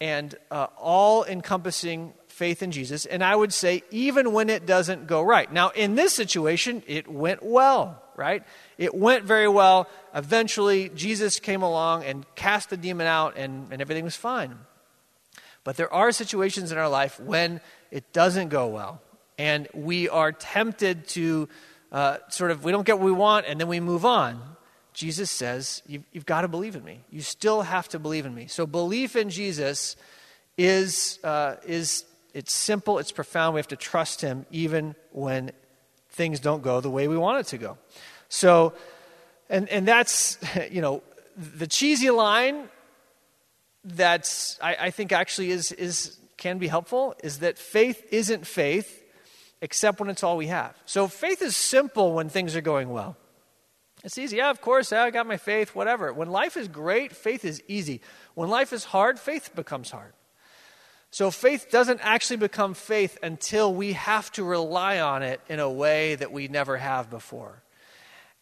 and 0.00 0.34
uh, 0.50 0.66
all 0.78 1.24
encompassing 1.24 2.12
faith 2.42 2.62
in 2.62 2.70
jesus 2.70 3.06
and 3.06 3.22
i 3.22 3.34
would 3.40 3.52
say 3.52 3.82
even 3.90 4.32
when 4.32 4.48
it 4.50 4.66
doesn't 4.66 5.06
go 5.06 5.22
right 5.22 5.52
now 5.52 5.68
in 5.70 5.94
this 5.94 6.12
situation 6.12 6.82
it 6.86 7.06
went 7.06 7.42
well 7.42 8.02
right 8.16 8.42
it 8.78 8.92
went 8.94 9.24
very 9.24 9.48
well 9.48 9.88
eventually 10.14 10.88
jesus 10.90 11.38
came 11.38 11.62
along 11.62 12.04
and 12.04 12.26
cast 12.34 12.70
the 12.70 12.76
demon 12.76 13.06
out 13.06 13.36
and, 13.36 13.72
and 13.72 13.80
everything 13.80 14.04
was 14.04 14.16
fine 14.16 14.58
but 15.64 15.76
there 15.76 15.92
are 15.92 16.12
situations 16.12 16.72
in 16.72 16.78
our 16.78 16.88
life 16.88 17.20
when 17.20 17.60
it 17.90 18.12
doesn't 18.12 18.48
go 18.48 18.66
well. 18.68 19.00
And 19.38 19.68
we 19.74 20.08
are 20.08 20.32
tempted 20.32 21.08
to 21.08 21.48
uh, 21.90 22.18
sort 22.28 22.50
of, 22.50 22.64
we 22.64 22.72
don't 22.72 22.86
get 22.86 22.98
what 22.98 23.04
we 23.04 23.12
want 23.12 23.46
and 23.46 23.60
then 23.60 23.68
we 23.68 23.80
move 23.80 24.04
on. 24.04 24.40
Jesus 24.92 25.30
says, 25.30 25.82
you've, 25.86 26.04
you've, 26.12 26.26
got 26.26 26.42
to 26.42 26.48
believe 26.48 26.76
in 26.76 26.84
me. 26.84 27.00
You 27.10 27.22
still 27.22 27.62
have 27.62 27.88
to 27.90 27.98
believe 27.98 28.26
in 28.26 28.34
me. 28.34 28.46
So 28.46 28.66
belief 28.66 29.16
in 29.16 29.30
Jesus 29.30 29.96
is, 30.58 31.18
uh, 31.24 31.56
is 31.64 32.04
it's 32.34 32.52
simple, 32.52 32.98
it's 32.98 33.12
profound. 33.12 33.54
We 33.54 33.58
have 33.58 33.68
to 33.68 33.76
trust 33.76 34.20
him 34.20 34.46
even 34.50 34.94
when 35.10 35.52
things 36.10 36.40
don't 36.40 36.62
go 36.62 36.80
the 36.80 36.90
way 36.90 37.08
we 37.08 37.16
want 37.16 37.40
it 37.40 37.46
to 37.50 37.58
go. 37.58 37.78
So, 38.28 38.74
and, 39.48 39.68
and 39.68 39.86
that's, 39.86 40.38
you 40.70 40.80
know, 40.80 41.02
the 41.36 41.66
cheesy 41.66 42.10
line 42.10 42.68
that's, 43.84 44.58
I, 44.62 44.76
I 44.80 44.90
think 44.90 45.12
actually 45.12 45.50
is, 45.50 45.72
is 45.72 46.18
can 46.36 46.58
be 46.58 46.68
helpful 46.68 47.14
is 47.22 47.38
that 47.38 47.58
faith 47.58 48.04
isn't 48.10 48.46
faith 48.46 49.02
except 49.60 50.00
when 50.00 50.10
it's 50.10 50.24
all 50.24 50.36
we 50.36 50.48
have. 50.48 50.76
So 50.86 51.06
faith 51.06 51.40
is 51.40 51.56
simple 51.56 52.14
when 52.14 52.28
things 52.28 52.56
are 52.56 52.60
going 52.60 52.90
well. 52.90 53.16
It's 54.02 54.18
easy. 54.18 54.38
Yeah, 54.38 54.50
of 54.50 54.60
course, 54.60 54.90
yeah, 54.90 55.04
I 55.04 55.10
got 55.10 55.26
my 55.26 55.36
faith, 55.36 55.74
whatever. 55.74 56.12
When 56.12 56.30
life 56.30 56.56
is 56.56 56.66
great, 56.66 57.14
faith 57.14 57.44
is 57.44 57.62
easy. 57.68 58.00
When 58.34 58.50
life 58.50 58.72
is 58.72 58.84
hard, 58.84 59.20
faith 59.20 59.54
becomes 59.54 59.90
hard. 59.90 60.12
So 61.12 61.30
faith 61.30 61.70
doesn't 61.70 62.00
actually 62.02 62.38
become 62.38 62.72
faith 62.72 63.18
until 63.22 63.74
we 63.74 63.92
have 63.92 64.32
to 64.32 64.42
rely 64.42 64.98
on 64.98 65.22
it 65.22 65.42
in 65.46 65.60
a 65.60 65.70
way 65.70 66.14
that 66.14 66.32
we 66.32 66.48
never 66.48 66.78
have 66.78 67.10
before. 67.10 67.62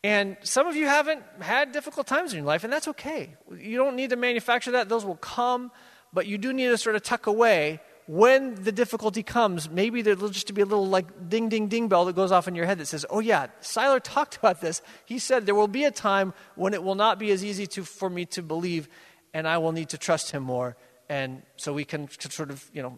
And 0.05 0.37
some 0.45 0.69
of 0.69 0.77
you 0.77 0.87
haven't 0.87 1.25
had 1.41 1.73
difficult 1.73 2.07
times 2.07 2.33
in 2.33 2.39
your 2.39 2.47
life, 2.47 2.63
and 2.63 2.73
that's 2.73 2.87
okay. 2.87 3.35
You 3.53 3.77
don't 3.77 3.97
need 3.97 4.11
to 4.11 4.17
manufacture 4.17 4.71
that, 4.71 4.89
those 4.89 5.05
will 5.05 5.17
come, 5.17 5.73
but 6.13 6.29
you 6.29 6.39
do 6.39 6.53
need 6.53 6.69
to 6.69 6.79
sort 6.79 6.95
of 6.95 7.03
tuck 7.03 7.27
away 7.27 7.81
when 8.07 8.55
the 8.55 8.73
difficulty 8.73 9.25
comes, 9.25 9.69
maybe 9.69 10.01
there'll 10.03 10.29
just 10.29 10.53
be 10.55 10.63
a 10.63 10.65
little 10.65 10.87
like 10.87 11.29
ding, 11.29 11.49
ding, 11.49 11.67
ding 11.67 11.89
bell 11.89 12.05
that 12.05 12.15
goes 12.15 12.31
off 12.31 12.47
in 12.47 12.55
your 12.55 12.67
head 12.67 12.79
that 12.79 12.87
says, 12.87 13.05
oh, 13.11 13.19
yeah, 13.19 13.49
Siler 13.63 14.01
talked 14.03 14.37
about 14.37 14.61
this. 14.61 14.81
He 15.05 15.19
said 15.19 15.45
there 15.45 15.57
will 15.57 15.69
be 15.69 15.85
a 15.85 15.91
time 15.91 16.35
when 16.55 16.73
it 16.73 16.85
will 16.85 16.95
not 16.95 17.19
be 17.19 17.33
as 17.33 17.45
easy 17.45 17.67
to, 17.69 17.85
for 17.85 18.09
me 18.09 18.27
to 18.27 18.43
believe, 18.43 18.89
and 19.35 19.47
I 19.47 19.59
will 19.59 19.73
need 19.73 19.89
to 19.91 19.99
trust 19.99 20.31
him 20.31 20.45
more. 20.45 20.77
And 21.11 21.43
so 21.57 21.73
we 21.73 21.85
can 21.85 22.09
sort 22.09 22.53
of, 22.53 22.65
you 22.73 22.83
know, 22.83 22.97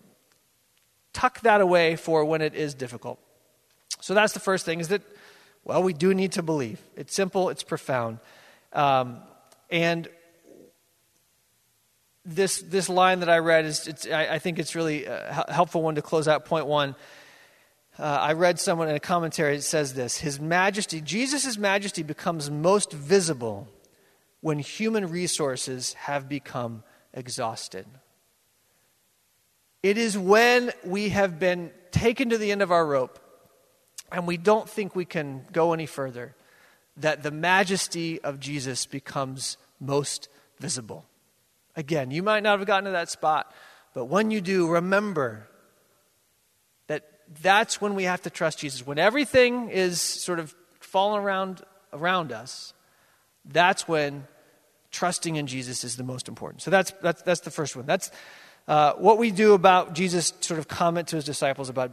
tuck 1.15 1.41
that 1.41 1.63
away 1.63 1.97
for 1.97 2.27
when 2.27 2.43
it 2.43 2.55
is 2.55 2.75
difficult. 2.75 3.19
So 4.03 4.13
that's 4.13 4.35
the 4.35 4.41
first 4.41 4.67
thing 4.67 4.81
is 4.81 4.89
that, 4.89 5.01
well, 5.65 5.83
we 5.83 5.95
do 5.95 6.13
need 6.13 6.33
to 6.33 6.43
believe. 6.43 6.79
It's 6.95 7.15
simple, 7.15 7.49
it's 7.49 7.63
profound. 7.63 8.19
Um, 8.75 9.23
and 9.71 10.09
this, 12.27 12.61
this 12.61 12.91
line 12.91 13.21
that 13.21 13.31
I 13.31 13.39
read 13.39 13.65
is, 13.65 14.07
I, 14.13 14.35
I 14.35 14.39
think 14.39 14.59
it's 14.59 14.75
really 14.75 15.07
a 15.07 15.47
helpful 15.49 15.83
one 15.83 15.95
to 15.95 16.03
close 16.03 16.29
out 16.29 16.45
point 16.45 16.67
one. 16.67 16.95
Uh, 17.99 18.03
I 18.03 18.35
read 18.35 18.61
someone 18.61 18.91
in 18.91 18.95
a 18.95 19.01
commentary 19.01 19.57
that 19.57 19.63
says 19.63 19.95
this 19.95 20.19
His 20.19 20.39
Majesty, 20.39 21.01
Jesus' 21.01 21.57
Majesty 21.57 22.03
becomes 22.03 22.51
most 22.51 22.93
visible 22.93 23.69
when 24.43 24.59
human 24.59 25.09
resources 25.09 25.95
have 25.95 26.29
become 26.29 26.85
exhausted. 27.15 27.87
It 29.83 29.99
is 29.99 30.17
when 30.17 30.73
we 30.85 31.09
have 31.09 31.39
been 31.39 31.73
taken 31.91 32.31
to 32.31 32.39
the 32.39 32.53
end 32.53 32.63
of 32.63 32.71
our 32.71 32.87
rope 32.87 33.19
and 34.13 34.27
we 34.27 34.37
don't 34.37 34.69
think 34.69 34.95
we 34.95 35.05
can 35.05 35.45
go 35.53 35.73
any 35.73 35.87
further 35.87 36.35
that 36.99 37.23
the 37.23 37.31
majesty 37.31 38.21
of 38.21 38.39
Jesus 38.39 38.87
becomes 38.87 39.57
most 39.81 40.29
visible. 40.61 41.05
Again, 41.75 42.11
you 42.11 42.23
might 42.23 42.43
not 42.43 42.59
have 42.59 42.67
gotten 42.67 42.85
to 42.85 42.91
that 42.91 43.11
spot, 43.11 43.53
but 43.95 44.05
when 44.05 44.31
you 44.31 44.41
do, 44.41 44.69
remember 44.69 45.49
that 46.87 47.09
that's 47.43 47.81
when 47.81 47.95
we 47.95 48.05
have 48.05 48.23
to 48.23 48.31
trust 48.31 48.59
Jesus. 48.59 48.87
When 48.87 48.99
everything 48.99 49.71
is 49.71 50.01
sort 50.01 50.39
of 50.39 50.55
falling 50.81 51.23
around 51.23 51.63
around 51.93 52.31
us, 52.31 52.75
that's 53.45 53.89
when 53.89 54.27
trusting 54.91 55.37
in 55.37 55.47
Jesus 55.47 55.83
is 55.85 55.97
the 55.97 56.05
most 56.05 56.29
important. 56.29 56.63
So 56.63 56.71
that's 56.71 56.93
that's 57.03 57.23
that's 57.23 57.41
the 57.41 57.51
first 57.51 57.75
one. 57.75 57.87
That's 57.87 58.11
uh, 58.69 58.93
what 58.95 59.19
we 59.19 59.31
do 59.31 59.55
about 59.55 59.93
Jesus' 59.93 60.33
sort 60.41 60.59
of 60.59 60.69
comment 60.69 61.09
to 61.09 61.17
his 61.17 61.25
disciples 61.25 61.69
about 61.69 61.93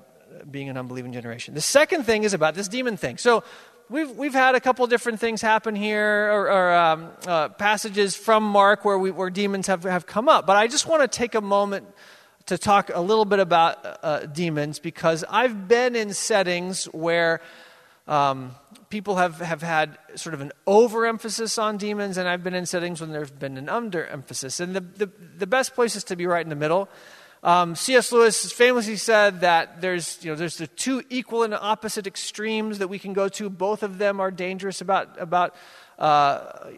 being 0.49 0.69
an 0.69 0.77
unbelieving 0.77 1.11
generation. 1.11 1.53
The 1.53 1.61
second 1.61 2.03
thing 2.03 2.23
is 2.23 2.33
about 2.33 2.55
this 2.55 2.67
demon 2.67 2.97
thing. 2.97 3.17
So 3.17 3.43
we've, 3.89 4.11
we've 4.11 4.33
had 4.33 4.55
a 4.55 4.59
couple 4.59 4.85
different 4.88 5.19
things 5.19 5.41
happen 5.41 5.75
here, 5.75 6.31
or, 6.31 6.51
or 6.51 6.73
um, 6.73 7.09
uh, 7.27 7.49
passages 7.49 8.15
from 8.15 8.43
Mark 8.43 8.85
where, 8.85 8.97
we, 8.97 9.11
where 9.11 9.29
demons 9.29 9.67
have, 9.67 9.83
have 9.83 10.05
come 10.05 10.29
up. 10.29 10.45
But 10.45 10.57
I 10.57 10.67
just 10.67 10.88
want 10.88 11.01
to 11.01 11.07
take 11.07 11.35
a 11.35 11.41
moment 11.41 11.88
to 12.45 12.57
talk 12.57 12.89
a 12.93 13.01
little 13.01 13.25
bit 13.25 13.39
about 13.39 13.99
uh, 14.03 14.25
demons 14.25 14.79
because 14.79 15.23
I've 15.29 15.67
been 15.67 15.95
in 15.95 16.13
settings 16.13 16.85
where 16.85 17.41
um, 18.09 18.55
people 18.89 19.17
have, 19.17 19.39
have 19.39 19.61
had 19.61 19.97
sort 20.15 20.33
of 20.33 20.41
an 20.41 20.51
overemphasis 20.65 21.59
on 21.59 21.77
demons, 21.77 22.17
and 22.17 22.27
I've 22.27 22.43
been 22.43 22.55
in 22.55 22.65
settings 22.65 23.01
when 23.01 23.11
there's 23.11 23.29
been 23.29 23.55
an 23.55 23.67
underemphasis. 23.67 24.59
And 24.59 24.75
the, 24.75 24.81
the, 24.81 25.11
the 25.37 25.47
best 25.47 25.75
place 25.75 25.95
is 25.95 26.03
to 26.05 26.15
be 26.15 26.25
right 26.25 26.43
in 26.43 26.49
the 26.49 26.55
middle. 26.55 26.89
Um, 27.43 27.75
C.S. 27.75 28.11
Lewis 28.11 28.51
famously 28.51 28.95
said 28.95 29.41
that 29.41 29.79
there's, 29.79 30.21
you 30.25 30.31
know, 30.31 30.35
there's 30.35 30.57
the 30.57 30.65
two 30.65 31.03
equal 31.09 31.43
and 31.43 31.53
opposite 31.53 32.07
extremes 32.07 32.79
that 32.79 32.87
we 32.87 32.97
can 32.97 33.13
go 33.13 33.29
to. 33.29 33.47
Both 33.49 33.83
of 33.83 33.99
them 33.99 34.19
are 34.19 34.31
dangerous 34.31 34.81
about, 34.81 35.21
about, 35.21 35.55
uh, 35.99 36.71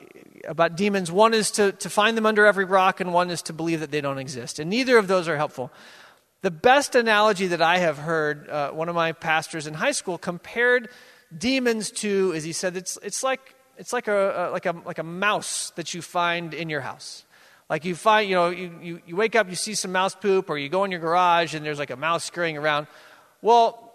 about 0.45 0.75
demons. 0.75 1.13
One 1.13 1.33
is 1.33 1.49
to, 1.51 1.71
to 1.71 1.89
find 1.89 2.17
them 2.17 2.25
under 2.25 2.45
every 2.45 2.65
rock, 2.65 2.99
and 2.99 3.13
one 3.13 3.31
is 3.31 3.41
to 3.43 3.53
believe 3.53 3.79
that 3.79 3.89
they 3.89 4.01
don't 4.01 4.19
exist. 4.19 4.59
And 4.59 4.69
neither 4.69 4.97
of 4.97 5.07
those 5.07 5.29
are 5.29 5.37
helpful. 5.37 5.71
The 6.41 6.51
best 6.51 6.93
analogy 6.93 7.47
that 7.47 7.61
I 7.61 7.77
have 7.77 7.97
heard, 7.97 8.49
uh, 8.49 8.71
one 8.71 8.89
of 8.89 8.95
my 8.95 9.13
pastors 9.13 9.65
in 9.65 9.75
high 9.75 9.91
school 9.91 10.17
compared 10.17 10.89
demons 11.37 11.91
to, 11.91 12.33
as 12.35 12.43
he 12.43 12.53
said, 12.53 12.75
it's, 12.77 12.97
it's, 13.03 13.23
like, 13.23 13.55
it's 13.77 13.93
like, 13.93 14.07
a, 14.07 14.49
a, 14.49 14.51
like, 14.51 14.65
a, 14.65 14.75
like 14.85 14.99
a 14.99 15.03
mouse 15.03 15.71
that 15.75 15.93
you 15.93 16.01
find 16.01 16.53
in 16.53 16.69
your 16.69 16.81
house. 16.81 17.25
Like 17.69 17.85
you 17.85 17.95
find, 17.95 18.29
you 18.29 18.35
know, 18.35 18.49
you, 18.49 18.79
you, 18.81 19.01
you 19.07 19.15
wake 19.15 19.33
up, 19.33 19.49
you 19.49 19.55
see 19.55 19.75
some 19.75 19.93
mouse 19.93 20.13
poop, 20.13 20.49
or 20.49 20.57
you 20.57 20.67
go 20.67 20.83
in 20.83 20.91
your 20.91 20.99
garage 20.99 21.55
and 21.55 21.65
there's 21.65 21.79
like 21.79 21.89
a 21.89 21.95
mouse 21.95 22.25
scurrying 22.25 22.57
around. 22.57 22.87
Well, 23.41 23.93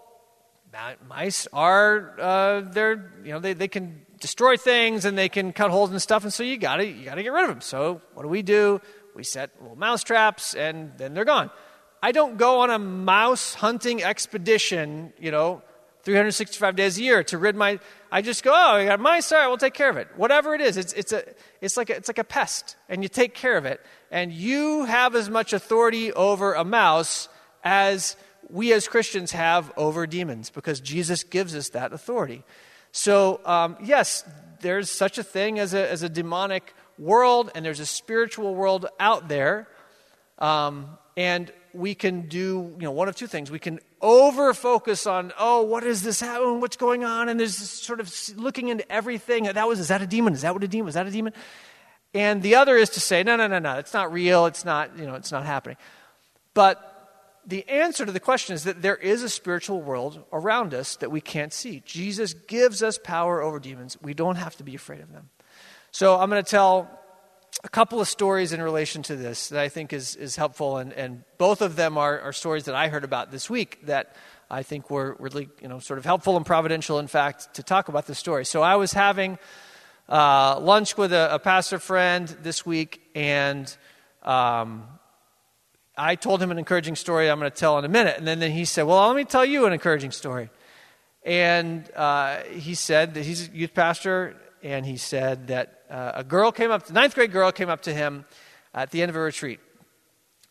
mice 1.07 1.47
are, 1.53 2.15
uh, 2.19 2.61
they're, 2.61 3.11
you 3.23 3.31
know, 3.31 3.39
they, 3.39 3.53
they 3.53 3.67
can 3.67 4.03
destroy 4.19 4.57
things 4.57 5.05
and 5.05 5.15
they 5.15 5.29
can 5.29 5.53
cut 5.53 5.69
holes 5.69 5.91
and 5.91 6.01
stuff, 6.01 6.23
and 6.23 6.33
so 6.33 6.41
you 6.41 6.57
gotta, 6.57 6.87
you 6.87 7.05
gotta 7.05 7.21
get 7.21 7.31
rid 7.31 7.43
of 7.43 7.49
them. 7.49 7.61
So 7.61 8.01
what 8.15 8.23
do 8.23 8.29
we 8.29 8.41
do? 8.41 8.81
We 9.15 9.23
set 9.23 9.51
little 9.61 9.77
mouse 9.77 10.03
traps 10.03 10.55
and 10.55 10.91
then 10.97 11.13
they're 11.13 11.23
gone. 11.23 11.51
I 12.01 12.11
don't 12.11 12.37
go 12.37 12.61
on 12.61 12.71
a 12.71 12.79
mouse 12.79 13.53
hunting 13.53 14.03
expedition, 14.03 15.13
you 15.19 15.29
know, 15.29 15.61
365 16.07 16.77
days 16.77 16.97
a 16.97 17.01
year 17.01 17.21
to 17.21 17.37
rid 17.37 17.53
my. 17.53 17.77
I 18.09 18.21
just 18.21 18.41
go, 18.41 18.53
oh, 18.53 18.77
I 18.77 18.85
got 18.85 19.01
mice. 19.01 19.25
sorry, 19.25 19.45
we'll 19.45 19.57
take 19.57 19.73
care 19.73 19.89
of 19.89 19.97
it. 19.97 20.07
Whatever 20.15 20.55
it 20.55 20.61
is, 20.61 20.77
it's, 20.77 20.93
it's, 20.93 21.11
a, 21.11 21.21
it's, 21.59 21.75
like 21.75 21.89
a, 21.89 21.97
it's 21.97 22.07
like 22.07 22.17
a 22.17 22.23
pest, 22.23 22.77
and 22.87 23.03
you 23.03 23.09
take 23.09 23.33
care 23.33 23.57
of 23.57 23.65
it. 23.65 23.81
And 24.09 24.31
you 24.31 24.85
have 24.85 25.15
as 25.15 25.29
much 25.29 25.51
authority 25.51 26.13
over 26.13 26.53
a 26.53 26.63
mouse 26.63 27.27
as 27.61 28.15
we 28.49 28.71
as 28.71 28.87
Christians 28.87 29.33
have 29.33 29.73
over 29.75 30.07
demons 30.07 30.49
because 30.49 30.79
Jesus 30.79 31.25
gives 31.25 31.53
us 31.53 31.67
that 31.71 31.91
authority. 31.91 32.45
So, 32.93 33.41
um, 33.43 33.75
yes, 33.83 34.23
there's 34.61 34.89
such 34.89 35.17
a 35.17 35.23
thing 35.23 35.59
as 35.59 35.73
a, 35.73 35.91
as 35.91 36.03
a 36.03 36.09
demonic 36.09 36.73
world, 36.97 37.51
and 37.53 37.65
there's 37.65 37.81
a 37.81 37.85
spiritual 37.85 38.55
world 38.55 38.85
out 38.97 39.27
there. 39.27 39.67
Um, 40.39 40.97
and 41.17 41.51
we 41.73 41.95
can 41.95 42.29
do 42.29 42.73
you 42.79 42.83
know 42.83 42.91
one 42.91 43.09
of 43.09 43.15
two 43.17 43.27
things 43.27 43.51
we 43.51 43.59
can 43.59 43.81
over 44.01 44.53
focus 44.53 45.07
on 45.07 45.33
oh 45.39 45.63
what 45.63 45.83
is 45.83 46.03
this 46.03 46.19
happening? 46.19 46.61
what's 46.61 46.77
going 46.77 47.03
on? 47.03 47.29
And 47.29 47.39
there's 47.39 47.55
sort 47.57 47.99
of 47.99 48.13
looking 48.35 48.69
into 48.69 48.89
everything. 48.91 49.45
That 49.45 49.67
was 49.67 49.79
is 49.79 49.87
that 49.89 50.01
a 50.01 50.07
demon? 50.07 50.33
Is 50.33 50.41
that 50.41 50.53
what 50.53 50.63
a 50.63 50.67
demon? 50.67 50.89
Is 50.89 50.95
that 50.95 51.07
a 51.07 51.11
demon? 51.11 51.33
And 52.13 52.41
the 52.41 52.55
other 52.55 52.75
is 52.75 52.89
to 52.91 52.99
say 52.99 53.23
no 53.23 53.35
no 53.35 53.47
no 53.47 53.59
no 53.59 53.77
it's 53.77 53.93
not 53.93 54.11
real. 54.11 54.45
It's 54.45 54.65
not 54.65 54.97
you 54.97 55.05
know 55.05 55.15
it's 55.15 55.31
not 55.31 55.45
happening. 55.45 55.77
But 56.53 56.93
the 57.45 57.67
answer 57.69 58.05
to 58.05 58.11
the 58.11 58.19
question 58.19 58.55
is 58.55 58.65
that 58.65 58.81
there 58.81 58.97
is 58.97 59.23
a 59.23 59.29
spiritual 59.29 59.81
world 59.81 60.23
around 60.33 60.73
us 60.73 60.97
that 60.97 61.11
we 61.11 61.21
can't 61.21 61.53
see. 61.53 61.81
Jesus 61.85 62.33
gives 62.33 62.83
us 62.83 62.99
power 63.01 63.41
over 63.41 63.59
demons. 63.59 63.97
We 64.01 64.13
don't 64.13 64.35
have 64.35 64.55
to 64.57 64.63
be 64.63 64.75
afraid 64.75 65.01
of 65.01 65.11
them. 65.13 65.29
So 65.91 66.19
i'm 66.19 66.29
going 66.29 66.43
to 66.43 66.49
tell 66.49 66.89
a 67.63 67.69
couple 67.69 67.99
of 67.99 68.07
stories 68.07 68.53
in 68.53 68.61
relation 68.61 69.01
to 69.03 69.15
this 69.15 69.49
that 69.49 69.59
I 69.59 69.69
think 69.69 69.91
is, 69.93 70.15
is 70.15 70.35
helpful, 70.35 70.77
and, 70.77 70.93
and 70.93 71.23
both 71.37 71.61
of 71.61 71.75
them 71.75 71.97
are, 71.97 72.19
are 72.19 72.33
stories 72.33 72.65
that 72.65 72.75
I 72.75 72.87
heard 72.87 73.03
about 73.03 73.31
this 73.31 73.49
week 73.49 73.85
that 73.87 74.15
I 74.49 74.63
think 74.63 74.89
were 74.89 75.15
really, 75.19 75.49
you 75.61 75.67
know, 75.67 75.79
sort 75.79 75.97
of 75.97 76.05
helpful 76.05 76.37
and 76.37 76.45
providential, 76.45 76.99
in 76.99 77.07
fact, 77.07 77.55
to 77.55 77.63
talk 77.63 77.89
about 77.89 78.05
this 78.05 78.19
story. 78.19 78.45
So 78.45 78.61
I 78.61 78.75
was 78.75 78.93
having 78.93 79.39
uh, 80.07 80.59
lunch 80.59 80.97
with 80.97 81.11
a, 81.11 81.33
a, 81.35 81.39
pastor 81.39 81.79
friend 81.79 82.27
this 82.43 82.65
week, 82.65 83.01
and 83.13 83.75
um, 84.23 84.87
I 85.97 86.15
told 86.15 86.41
him 86.41 86.51
an 86.51 86.59
encouraging 86.59 86.95
story 86.95 87.29
I'm 87.29 87.39
going 87.39 87.51
to 87.51 87.57
tell 87.57 87.77
in 87.79 87.85
a 87.85 87.89
minute. 87.89 88.17
And 88.17 88.27
then, 88.27 88.39
then 88.39 88.51
he 88.51 88.65
said, 88.65 88.83
Well, 88.83 89.05
let 89.07 89.15
me 89.15 89.25
tell 89.25 89.43
you 89.43 89.65
an 89.65 89.73
encouraging 89.73 90.11
story. 90.11 90.49
And 91.23 91.89
uh, 91.93 92.43
he 92.43 92.73
said 92.75 93.15
that 93.15 93.25
he's 93.25 93.49
a 93.49 93.51
youth 93.51 93.73
pastor, 93.73 94.37
and 94.63 94.85
he 94.85 94.97
said 94.97 95.47
that 95.47 95.81
uh, 95.89 96.13
a 96.15 96.23
girl 96.23 96.51
came 96.51 96.71
up, 96.71 96.89
a 96.89 96.93
ninth 96.93 97.15
grade 97.15 97.31
girl 97.31 97.51
came 97.51 97.69
up 97.69 97.81
to 97.81 97.93
him 97.93 98.25
at 98.73 98.91
the 98.91 99.01
end 99.01 99.09
of 99.09 99.15
a 99.15 99.19
retreat. 99.19 99.59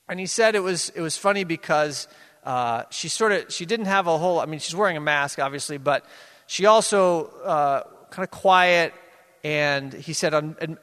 And 0.08 0.20
he 0.20 0.26
said 0.26 0.54
it 0.54 0.62
was, 0.62 0.90
it 0.90 1.00
was 1.00 1.16
funny 1.16 1.44
because 1.44 2.06
uh, 2.44 2.84
she 2.90 3.08
sort 3.08 3.32
of, 3.32 3.52
she 3.52 3.66
didn't 3.66 3.86
have 3.86 4.06
a 4.06 4.18
whole, 4.18 4.38
I 4.38 4.46
mean, 4.46 4.60
she's 4.60 4.76
wearing 4.76 4.96
a 4.96 5.00
mask, 5.00 5.38
obviously, 5.38 5.78
but 5.78 6.04
she 6.46 6.66
also 6.66 7.26
uh, 7.44 7.82
kind 8.10 8.24
of 8.24 8.30
quiet. 8.30 8.94
And 9.42 9.92
he 9.92 10.12
said, 10.12 10.34
um, 10.34 10.56
and 10.60 10.76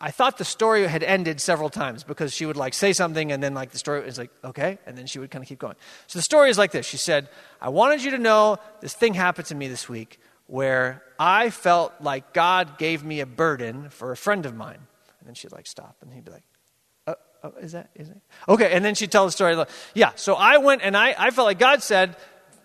I 0.00 0.10
thought 0.10 0.36
the 0.36 0.44
story 0.44 0.86
had 0.86 1.02
ended 1.02 1.40
several 1.40 1.70
times 1.70 2.04
because 2.04 2.34
she 2.34 2.44
would 2.44 2.56
like 2.56 2.74
say 2.74 2.92
something 2.92 3.32
and 3.32 3.42
then 3.42 3.54
like 3.54 3.70
the 3.70 3.78
story 3.78 4.06
is 4.06 4.18
like, 4.18 4.30
okay. 4.44 4.78
And 4.86 4.96
then 4.96 5.06
she 5.06 5.18
would 5.18 5.30
kind 5.30 5.42
of 5.42 5.48
keep 5.48 5.58
going. 5.58 5.76
So 6.06 6.18
the 6.18 6.22
story 6.22 6.50
is 6.50 6.58
like 6.58 6.70
this. 6.70 6.84
She 6.84 6.98
said, 6.98 7.30
I 7.62 7.70
wanted 7.70 8.02
you 8.02 8.10
to 8.10 8.18
know 8.18 8.58
this 8.80 8.92
thing 8.92 9.14
happened 9.14 9.46
to 9.46 9.54
me 9.54 9.68
this 9.68 9.88
week 9.88 10.18
where 10.50 11.00
I 11.16 11.50
felt 11.50 11.92
like 12.00 12.34
God 12.34 12.76
gave 12.76 13.04
me 13.04 13.20
a 13.20 13.26
burden 13.26 13.88
for 13.88 14.10
a 14.10 14.16
friend 14.16 14.44
of 14.46 14.54
mine. 14.56 14.80
And 15.20 15.28
then 15.28 15.34
she'd 15.34 15.52
like 15.52 15.68
stop 15.68 15.96
and 16.02 16.12
he'd 16.12 16.24
be 16.24 16.32
like, 16.32 16.42
oh, 17.06 17.14
oh, 17.44 17.52
is 17.60 17.72
that, 17.72 17.90
is 17.94 18.08
it? 18.08 18.20
Okay. 18.48 18.72
And 18.72 18.84
then 18.84 18.96
she'd 18.96 19.12
tell 19.12 19.26
the 19.26 19.30
story. 19.30 19.56
Yeah. 19.94 20.10
So 20.16 20.34
I 20.34 20.58
went 20.58 20.82
and 20.82 20.96
I, 20.96 21.14
I 21.16 21.30
felt 21.30 21.46
like 21.46 21.60
God 21.60 21.84
said, 21.84 22.16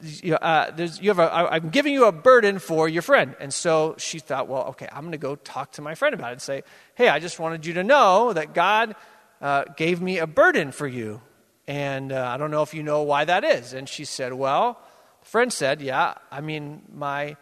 you, 0.02 0.32
know, 0.32 0.38
uh, 0.38 0.72
you 1.00 1.12
have 1.12 1.20
a, 1.20 1.32
I, 1.32 1.56
I'm 1.56 1.70
giving 1.70 1.94
you 1.94 2.06
a 2.06 2.12
burden 2.12 2.58
for 2.58 2.90
your 2.90 3.04
friend. 3.04 3.36
And 3.40 3.54
so 3.54 3.94
she 4.00 4.18
thought, 4.18 4.48
well, 4.48 4.64
okay, 4.70 4.88
I'm 4.92 5.02
going 5.02 5.12
to 5.12 5.20
go 5.20 5.36
talk 5.36 5.74
to 5.74 5.84
my 5.84 5.94
friend 5.94 6.16
about 6.16 6.30
it 6.30 6.34
and 6.34 6.42
say, 6.42 6.64
hey, 6.96 7.08
I 7.08 7.20
just 7.20 7.40
wanted 7.40 7.68
you 7.68 7.76
to 7.76 7.84
know 7.84 8.34
that 8.34 8.56
God 8.56 8.96
uh, 9.42 9.66
gave 9.78 10.02
me 10.02 10.18
a 10.18 10.28
burden 10.28 10.72
for 10.72 10.88
you. 10.88 11.22
And 11.68 12.12
uh, 12.12 12.30
I 12.34 12.38
don't 12.38 12.50
know 12.50 12.64
if 12.64 12.74
you 12.74 12.82
know 12.82 13.04
why 13.04 13.26
that 13.26 13.44
is. 13.44 13.74
And 13.74 13.88
she 13.88 14.06
said, 14.06 14.34
well, 14.34 14.80
the 15.22 15.28
friend 15.28 15.54
said, 15.54 15.82
yeah, 15.82 16.16
I 16.32 16.42
mean, 16.42 16.82
my 16.92 17.38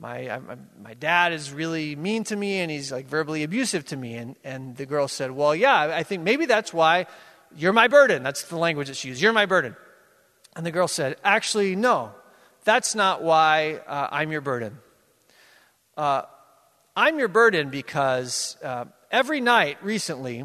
my, 0.00 0.30
I, 0.30 0.40
my 0.82 0.94
dad 0.94 1.32
is 1.32 1.52
really 1.52 1.96
mean 1.96 2.24
to 2.24 2.36
me 2.36 2.60
and 2.60 2.70
he's 2.70 2.92
like 2.92 3.06
verbally 3.08 3.42
abusive 3.42 3.84
to 3.86 3.96
me. 3.96 4.14
And, 4.14 4.36
and 4.44 4.76
the 4.76 4.86
girl 4.86 5.08
said, 5.08 5.30
Well, 5.30 5.54
yeah, 5.54 5.92
I 5.94 6.02
think 6.02 6.22
maybe 6.22 6.46
that's 6.46 6.72
why 6.72 7.06
you're 7.56 7.72
my 7.72 7.88
burden. 7.88 8.22
That's 8.22 8.44
the 8.44 8.56
language 8.56 8.88
that 8.88 8.96
she 8.96 9.08
used. 9.08 9.20
You're 9.20 9.32
my 9.32 9.46
burden. 9.46 9.76
And 10.54 10.64
the 10.64 10.70
girl 10.70 10.88
said, 10.88 11.16
Actually, 11.24 11.74
no, 11.74 12.12
that's 12.64 12.94
not 12.94 13.22
why 13.22 13.80
uh, 13.86 14.08
I'm 14.12 14.30
your 14.30 14.40
burden. 14.40 14.78
Uh, 15.96 16.22
I'm 16.96 17.18
your 17.18 17.28
burden 17.28 17.70
because 17.70 18.56
uh, 18.62 18.84
every 19.10 19.40
night 19.40 19.78
recently, 19.82 20.44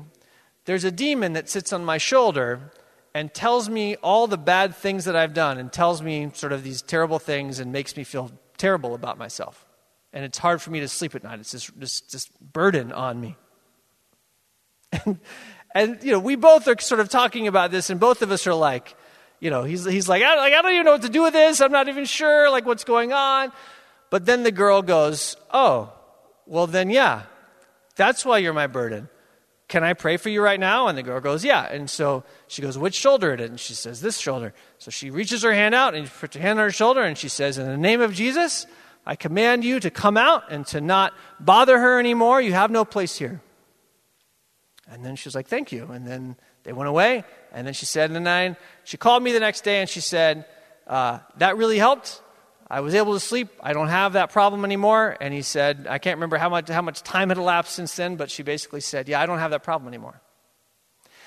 there's 0.66 0.84
a 0.84 0.92
demon 0.92 1.34
that 1.34 1.50
sits 1.50 1.74
on 1.74 1.86
my 1.86 1.98
shoulder 1.98 2.72
and 3.14 3.32
tells 3.32 3.70
me 3.70 3.96
all 3.98 4.26
the 4.26 4.38
bad 4.38 4.76
things 4.76 5.06
that 5.06 5.16
I've 5.16 5.36
done 5.36 5.60
and 5.60 5.72
tells 5.72 6.02
me 6.02 6.32
sort 6.34 6.54
of 6.54 6.64
these 6.64 6.82
terrible 6.82 7.20
things 7.20 7.60
and 7.60 7.72
makes 7.72 7.96
me 7.96 8.04
feel 8.04 8.32
terrible 8.64 8.96
about 8.96 9.18
myself. 9.18 9.66
And 10.14 10.24
it's 10.24 10.38
hard 10.38 10.62
for 10.62 10.72
me 10.72 10.80
to 10.80 10.88
sleep 10.88 11.16
at 11.16 11.24
night. 11.24 11.38
It's 11.42 11.52
this, 11.52 11.68
this, 11.76 12.00
this 12.00 12.28
burden 12.40 12.94
on 12.94 13.20
me. 13.20 13.36
And, 15.06 15.20
and, 15.76 16.04
you 16.04 16.12
know, 16.12 16.20
we 16.20 16.36
both 16.36 16.68
are 16.68 16.80
sort 16.80 17.02
of 17.02 17.10
talking 17.10 17.48
about 17.48 17.72
this, 17.72 17.90
and 17.90 18.00
both 18.00 18.22
of 18.22 18.32
us 18.32 18.46
are 18.46 18.54
like, 18.54 18.96
you 19.40 19.50
know, 19.50 19.64
he's, 19.64 19.84
he's 19.86 20.08
like 20.08 20.22
I, 20.22 20.36
like, 20.36 20.54
I 20.54 20.62
don't 20.62 20.72
even 20.72 20.86
know 20.86 20.92
what 20.92 21.02
to 21.02 21.10
do 21.10 21.24
with 21.24 21.34
this. 21.34 21.62
I'm 21.62 21.72
not 21.72 21.90
even 21.90 22.06
sure, 22.06 22.52
like, 22.52 22.64
what's 22.68 22.84
going 22.84 23.12
on. 23.12 23.52
But 24.12 24.28
then 24.28 24.44
the 24.44 24.52
girl 24.52 24.84
goes, 24.84 25.36
oh, 25.52 25.92
well, 26.46 26.68
then, 26.68 26.92
yeah, 26.92 27.24
that's 27.96 28.24
why 28.24 28.38
you're 28.38 28.54
my 28.54 28.68
burden. 28.68 29.10
Can 29.68 29.84
I 29.84 29.94
pray 29.94 30.18
for 30.18 30.30
you 30.30 30.42
right 30.42 30.60
now? 30.60 30.88
And 30.88 30.98
the 30.98 31.04
girl 31.04 31.20
goes, 31.20 31.44
Yeah. 31.44 31.64
And 31.64 31.90
so 31.90 32.24
she 32.48 32.62
goes, 32.62 32.78
Which 32.78 32.96
shoulder? 32.96 33.34
And 33.34 33.60
she 33.60 33.74
says, 33.74 34.02
This 34.02 34.18
shoulder. 34.18 34.54
So 34.78 34.92
she 34.92 35.10
reaches 35.10 35.44
her 35.44 35.54
hand 35.54 35.74
out 35.74 35.96
and 35.96 36.08
puts 36.08 36.36
her 36.36 36.42
hand 36.42 36.60
on 36.60 36.66
her 36.66 36.72
shoulder 36.72 37.02
and 37.02 37.18
she 37.18 37.30
says, 37.30 37.58
In 37.58 37.66
the 37.66 37.78
name 37.78 38.02
of 38.02 38.14
Jesus, 38.14 38.66
I 39.06 39.16
command 39.16 39.64
you 39.64 39.80
to 39.80 39.90
come 39.90 40.18
out 40.18 40.52
and 40.52 40.66
to 40.68 40.82
not 40.82 41.14
bother 41.40 41.80
her 41.80 42.00
anymore. 42.00 42.42
You 42.42 42.54
have 42.54 42.72
no 42.72 42.86
place 42.86 43.18
here. 43.18 43.42
And 44.90 45.04
then 45.04 45.16
she's 45.16 45.36
like, 45.36 45.48
Thank 45.48 45.72
you. 45.72 45.90
And 45.92 46.06
then 46.06 46.36
they 46.64 46.74
went 46.74 46.90
away. 46.90 47.24
And 47.52 47.66
then 47.66 47.74
she 47.74 47.86
said, 47.86 48.12
And 48.12 48.26
then 48.26 48.58
she 48.84 48.98
called 48.98 49.24
me 49.24 49.32
the 49.32 49.40
next 49.40 49.62
day 49.62 49.80
and 49.80 49.90
she 49.90 50.02
said, 50.02 50.46
uh, 50.88 51.20
That 51.38 51.58
really 51.58 51.78
helped. 51.78 52.22
I 52.74 52.80
was 52.80 52.96
able 52.96 53.14
to 53.14 53.20
sleep. 53.20 53.50
I 53.62 53.72
don't 53.74 53.90
have 53.90 54.14
that 54.14 54.32
problem 54.32 54.66
anymore. 54.66 55.16
And 55.22 55.32
he 55.32 55.44
said, 55.44 55.86
I 55.88 56.00
can't 56.00 56.18
remember 56.18 56.38
how 56.38 56.50
much, 56.50 56.70
how 56.70 56.82
much 56.82 57.04
time 57.04 57.30
had 57.30 57.38
elapsed 57.38 57.76
since 57.76 57.96
then, 57.96 58.16
but 58.16 58.32
she 58.32 58.42
basically 58.42 58.82
said, 58.82 59.08
Yeah, 59.08 59.22
I 59.22 59.28
don't 59.28 59.38
have 59.38 59.52
that 59.52 59.62
problem 59.62 59.88
anymore. 59.88 60.20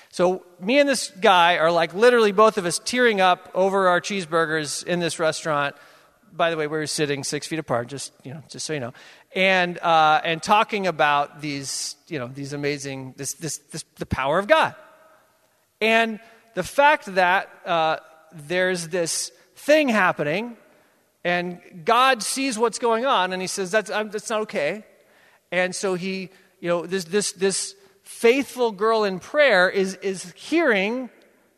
So, 0.09 0.45
me 0.59 0.77
and 0.77 0.89
this 0.89 1.09
guy 1.21 1.55
are 1.55 1.71
like 1.71 1.93
literally 1.93 2.33
both 2.33 2.57
of 2.57 2.65
us 2.65 2.81
tearing 2.83 3.21
up 3.21 3.49
over 3.55 3.87
our 3.87 4.01
cheeseburgers 4.01 4.85
in 4.85 4.99
this 4.99 5.19
restaurant. 5.19 5.77
By 6.33 6.49
the 6.49 6.57
way, 6.57 6.67
we 6.67 6.77
were 6.77 6.85
sitting 6.85 7.23
six 7.23 7.47
feet 7.47 7.59
apart, 7.59 7.87
just, 7.87 8.11
you 8.25 8.33
know, 8.33 8.43
just 8.49 8.65
so 8.65 8.73
you 8.73 8.81
know. 8.81 8.93
And, 9.33 9.77
uh, 9.79 10.19
and 10.25 10.43
talking 10.43 10.85
about 10.85 11.39
these, 11.39 11.95
you 12.09 12.19
know, 12.19 12.27
these 12.27 12.51
amazing, 12.51 13.13
this, 13.15 13.35
this, 13.35 13.59
this, 13.71 13.85
the 13.95 14.05
power 14.05 14.37
of 14.37 14.47
God. 14.47 14.75
And 15.79 16.19
the 16.55 16.63
fact 16.63 17.05
that 17.15 17.49
uh, 17.65 17.97
there's 18.33 18.89
this 18.89 19.31
thing 19.55 19.87
happening 19.87 20.57
and 21.27 21.59
God 21.83 22.23
sees 22.23 22.57
what's 22.57 22.79
going 22.79 23.05
on, 23.05 23.33
and 23.33 23.41
He 23.41 23.49
says, 23.49 23.69
that's, 23.69 23.89
that's 23.89 24.29
not 24.29 24.41
okay. 24.43 24.85
And 25.51 25.75
so 25.75 25.95
He, 25.95 26.29
you 26.61 26.69
know, 26.69 26.85
this, 26.85 27.03
this, 27.03 27.33
this 27.33 27.75
faithful 28.03 28.71
girl 28.71 29.03
in 29.03 29.19
prayer 29.19 29.69
is, 29.69 29.95
is 29.95 30.31
hearing 30.37 31.09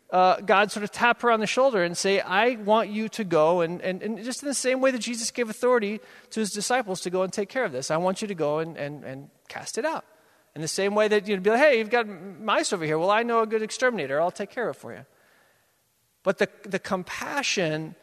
uh, 0.09 0.41
God 0.41 0.71
sort 0.71 0.83
of 0.83 0.91
tap 0.91 1.21
her 1.21 1.29
on 1.29 1.39
the 1.39 1.45
shoulder 1.45 1.83
and 1.83 1.95
say, 1.95 2.19
I 2.19 2.55
want 2.55 2.89
you 2.89 3.09
to 3.09 3.23
go, 3.23 3.61
and, 3.61 3.79
and, 3.81 4.01
and 4.01 4.23
just 4.23 4.41
in 4.41 4.47
the 4.47 4.55
same 4.55 4.81
way 4.81 4.89
that 4.89 5.01
Jesus 5.01 5.29
gave 5.29 5.51
authority 5.51 5.99
to 6.31 6.39
his 6.39 6.49
disciples 6.49 7.01
to 7.01 7.11
go 7.11 7.21
and 7.21 7.31
take 7.31 7.47
care 7.47 7.63
of 7.63 7.71
this, 7.71 7.91
I 7.91 7.97
want 7.97 8.23
you 8.23 8.27
to 8.27 8.33
go 8.35 8.57
and, 8.57 8.75
and, 8.75 9.03
and 9.03 9.29
cast 9.49 9.77
it 9.77 9.85
out. 9.85 10.03
In 10.55 10.63
the 10.63 10.67
same 10.67 10.95
way 10.95 11.07
that 11.09 11.27
you'd 11.27 11.43
be 11.43 11.51
like, 11.51 11.59
hey, 11.59 11.77
you've 11.77 11.91
got 11.91 12.07
mice 12.07 12.73
over 12.73 12.83
here. 12.83 12.97
Well, 12.97 13.11
I 13.11 13.21
know 13.21 13.41
a 13.41 13.45
good 13.45 13.61
exterminator. 13.61 14.19
I'll 14.19 14.31
take 14.31 14.49
care 14.49 14.67
of 14.67 14.75
it 14.75 14.79
for 14.79 14.93
you. 14.93 15.05
But 16.23 16.39
the, 16.39 16.49
the 16.63 16.79
compassion 16.79 17.93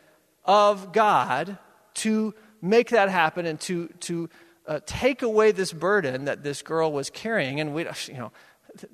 of 0.46 0.92
God 0.92 1.58
to 1.94 2.34
make 2.62 2.90
that 2.90 3.08
happen 3.08 3.46
and 3.46 3.60
to, 3.60 3.88
to 4.00 4.28
uh, 4.66 4.80
take 4.86 5.22
away 5.22 5.52
this 5.52 5.72
burden 5.72 6.24
that 6.26 6.42
this 6.42 6.62
girl 6.62 6.92
was 6.92 7.10
carrying. 7.10 7.60
And 7.60 7.74
we, 7.74 7.86
you 8.06 8.14
know, 8.14 8.32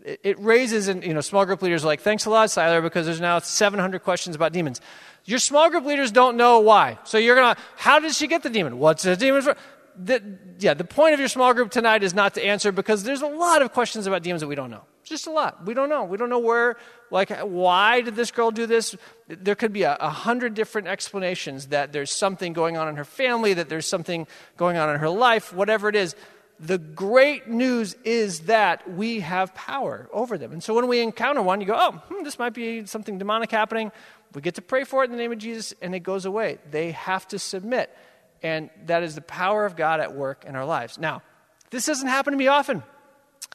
it, 0.04 0.20
it 0.22 0.40
raises, 0.40 0.88
and 0.88 1.02
you 1.02 1.14
know, 1.14 1.20
small 1.20 1.44
group 1.44 1.62
leaders 1.62 1.84
like, 1.84 2.00
thanks 2.00 2.26
a 2.26 2.30
lot, 2.30 2.48
Siler, 2.48 2.82
because 2.82 3.06
there's 3.06 3.20
now 3.20 3.38
700 3.38 4.02
questions 4.02 4.36
about 4.36 4.52
demons. 4.52 4.80
Your 5.24 5.38
small 5.38 5.70
group 5.70 5.84
leaders 5.84 6.10
don't 6.10 6.36
know 6.36 6.60
why. 6.60 6.98
So 7.04 7.18
you're 7.18 7.36
going 7.36 7.54
to, 7.54 7.60
how 7.76 7.98
did 7.98 8.12
she 8.14 8.26
get 8.26 8.42
the 8.42 8.50
demon? 8.50 8.78
What's 8.78 9.02
the 9.02 9.16
demon 9.16 9.42
for? 9.42 9.56
The, 9.96 10.22
yeah, 10.58 10.74
the 10.74 10.84
point 10.84 11.14
of 11.14 11.20
your 11.20 11.28
small 11.28 11.52
group 11.52 11.70
tonight 11.70 12.02
is 12.02 12.14
not 12.14 12.34
to 12.34 12.44
answer 12.44 12.72
because 12.72 13.04
there's 13.04 13.20
a 13.20 13.26
lot 13.26 13.60
of 13.60 13.72
questions 13.72 14.06
about 14.06 14.22
demons 14.22 14.40
that 14.40 14.48
we 14.48 14.54
don't 14.54 14.70
know. 14.70 14.84
Just 15.12 15.26
a 15.26 15.30
lot. 15.30 15.66
We 15.66 15.74
don't 15.74 15.90
know. 15.90 16.04
We 16.04 16.16
don't 16.16 16.30
know 16.30 16.38
where, 16.38 16.78
like, 17.10 17.28
why 17.40 18.00
did 18.00 18.16
this 18.16 18.30
girl 18.30 18.50
do 18.50 18.64
this? 18.64 18.96
There 19.28 19.54
could 19.54 19.70
be 19.70 19.82
a, 19.82 19.94
a 20.00 20.08
hundred 20.08 20.54
different 20.54 20.88
explanations 20.88 21.66
that 21.66 21.92
there's 21.92 22.10
something 22.10 22.54
going 22.54 22.78
on 22.78 22.88
in 22.88 22.96
her 22.96 23.04
family, 23.04 23.52
that 23.52 23.68
there's 23.68 23.84
something 23.84 24.26
going 24.56 24.78
on 24.78 24.88
in 24.88 24.98
her 25.00 25.10
life, 25.10 25.52
whatever 25.52 25.90
it 25.90 25.96
is. 25.96 26.16
The 26.58 26.78
great 26.78 27.46
news 27.46 27.94
is 28.04 28.40
that 28.46 28.90
we 28.90 29.20
have 29.20 29.54
power 29.54 30.08
over 30.14 30.38
them. 30.38 30.50
And 30.50 30.64
so 30.64 30.72
when 30.72 30.88
we 30.88 31.02
encounter 31.02 31.42
one, 31.42 31.60
you 31.60 31.66
go, 31.66 31.76
oh, 31.76 31.92
hmm, 32.08 32.24
this 32.24 32.38
might 32.38 32.54
be 32.54 32.86
something 32.86 33.18
demonic 33.18 33.50
happening. 33.50 33.92
We 34.32 34.40
get 34.40 34.54
to 34.54 34.62
pray 34.62 34.84
for 34.84 35.02
it 35.02 35.10
in 35.10 35.10
the 35.10 35.18
name 35.18 35.32
of 35.32 35.36
Jesus, 35.36 35.74
and 35.82 35.94
it 35.94 36.00
goes 36.00 36.24
away. 36.24 36.56
They 36.70 36.92
have 36.92 37.28
to 37.28 37.38
submit. 37.38 37.94
And 38.42 38.70
that 38.86 39.02
is 39.02 39.14
the 39.14 39.20
power 39.20 39.66
of 39.66 39.76
God 39.76 40.00
at 40.00 40.14
work 40.14 40.46
in 40.46 40.56
our 40.56 40.64
lives. 40.64 40.96
Now, 40.96 41.20
this 41.68 41.84
doesn't 41.84 42.08
happen 42.08 42.32
to 42.32 42.38
me 42.38 42.46
often. 42.46 42.82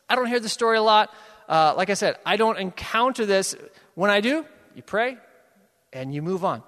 I 0.10 0.16
don't 0.16 0.28
hear 0.28 0.40
the 0.40 0.50
story 0.50 0.78
a 0.78 0.82
lot. 0.82 1.14
Uh, 1.48 1.74
like 1.76 1.90
I 1.90 1.94
said, 1.94 2.18
I 2.26 2.38
don't 2.38 2.58
encounter 2.58 3.26
this. 3.26 3.56
When 3.96 4.12
I 4.12 4.22
do, 4.22 4.46
you 4.76 4.82
pray 4.84 5.18
and 5.94 6.14
you 6.14 6.22
move 6.22 6.44
on. 6.44 6.64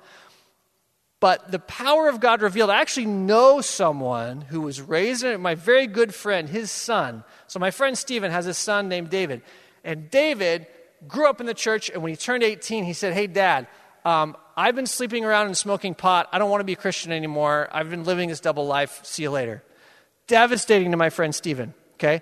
But 1.19 1.51
the 1.51 1.59
power 1.59 2.07
of 2.07 2.21
God 2.21 2.41
revealed, 2.41 2.69
I 2.69 2.79
actually 2.79 3.07
know 3.07 3.59
someone 3.59 4.41
who 4.41 4.61
was 4.61 4.81
raised, 4.81 5.23
in 5.23 5.41
my 5.41 5.55
very 5.55 5.85
good 5.85 6.15
friend, 6.15 6.47
his 6.47 6.71
son. 6.71 7.25
So 7.47 7.59
my 7.59 7.71
friend 7.71 7.97
Stephen 7.97 8.31
has 8.31 8.47
a 8.47 8.53
son 8.53 8.87
named 8.87 9.09
David. 9.09 9.41
And 9.83 10.09
David 10.09 10.67
grew 11.07 11.29
up 11.29 11.41
in 11.41 11.45
the 11.45 11.53
church, 11.53 11.89
and 11.89 12.01
when 12.01 12.11
he 12.11 12.15
turned 12.15 12.43
18, 12.43 12.85
he 12.85 12.93
said, 12.93 13.13
Hey, 13.13 13.27
dad, 13.27 13.67
um, 14.05 14.37
I've 14.55 14.75
been 14.75 14.87
sleeping 14.87 15.25
around 15.25 15.47
and 15.47 15.57
smoking 15.57 15.93
pot. 15.93 16.29
I 16.31 16.39
don't 16.39 16.49
want 16.49 16.61
to 16.61 16.65
be 16.65 16.73
a 16.73 16.77
Christian 16.77 17.11
anymore. 17.11 17.67
I've 17.71 17.89
been 17.89 18.05
living 18.05 18.29
this 18.29 18.39
double 18.39 18.65
life. 18.65 19.01
See 19.03 19.23
you 19.23 19.31
later. 19.31 19.61
Devastating 20.27 20.91
to 20.91 20.97
my 20.97 21.09
friend 21.09 21.35
Stephen, 21.35 21.73
okay? 21.95 22.21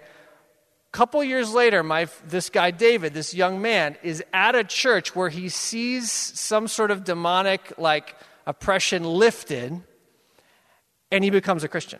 Couple 0.97 1.23
years 1.23 1.53
later, 1.53 1.83
my, 1.83 2.07
this 2.27 2.49
guy 2.49 2.71
David, 2.71 3.13
this 3.13 3.31
young 3.31 3.61
man, 3.61 3.95
is 4.01 4.23
at 4.33 4.55
a 4.55 4.63
church 4.63 5.15
where 5.15 5.29
he 5.29 5.47
sees 5.47 6.11
some 6.11 6.67
sort 6.67 6.89
of 6.89 7.03
demonic 7.03 7.73
like 7.77 8.15
oppression 8.47 9.03
lifted, 9.03 9.79
and 11.11 11.23
he 11.23 11.29
becomes 11.29 11.63
a 11.63 11.67
Christian. 11.67 11.99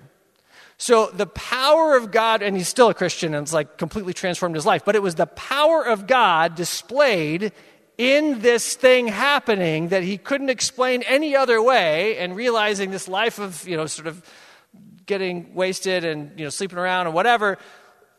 So 0.80 1.12
the 1.14 1.28
power 1.28 1.96
of 1.96 2.10
God, 2.10 2.42
and 2.42 2.58
he's 2.58 2.68
still 2.68 2.90
a 2.90 2.96
Christian, 2.96 3.36
and 3.36 3.44
it's 3.44 3.54
like 3.54 3.78
completely 3.78 4.14
transformed 4.14 4.56
his 4.56 4.66
life. 4.66 4.84
But 4.84 4.96
it 4.96 5.04
was 5.04 5.14
the 5.14 5.28
power 5.28 5.86
of 5.86 6.08
God 6.08 6.56
displayed 6.56 7.52
in 8.00 8.40
this 8.40 8.74
thing 8.74 9.08
happening 9.08 9.90
that 9.90 10.02
he 10.02 10.18
couldn't 10.18 10.50
explain 10.50 11.04
any 11.04 11.36
other 11.36 11.62
way, 11.62 12.18
and 12.18 12.36
realizing 12.36 12.90
this 12.90 13.08
life 13.08 13.38
of 13.38 13.68
you 13.68 13.78
know 13.78 13.86
sort 13.86 14.08
of 14.08 14.28
getting 15.06 15.54
wasted 15.54 16.04
and 16.04 16.32
you 16.36 16.46
know 16.46 16.50
sleeping 16.50 16.80
around 16.80 17.06
and 17.06 17.14
whatever 17.14 17.60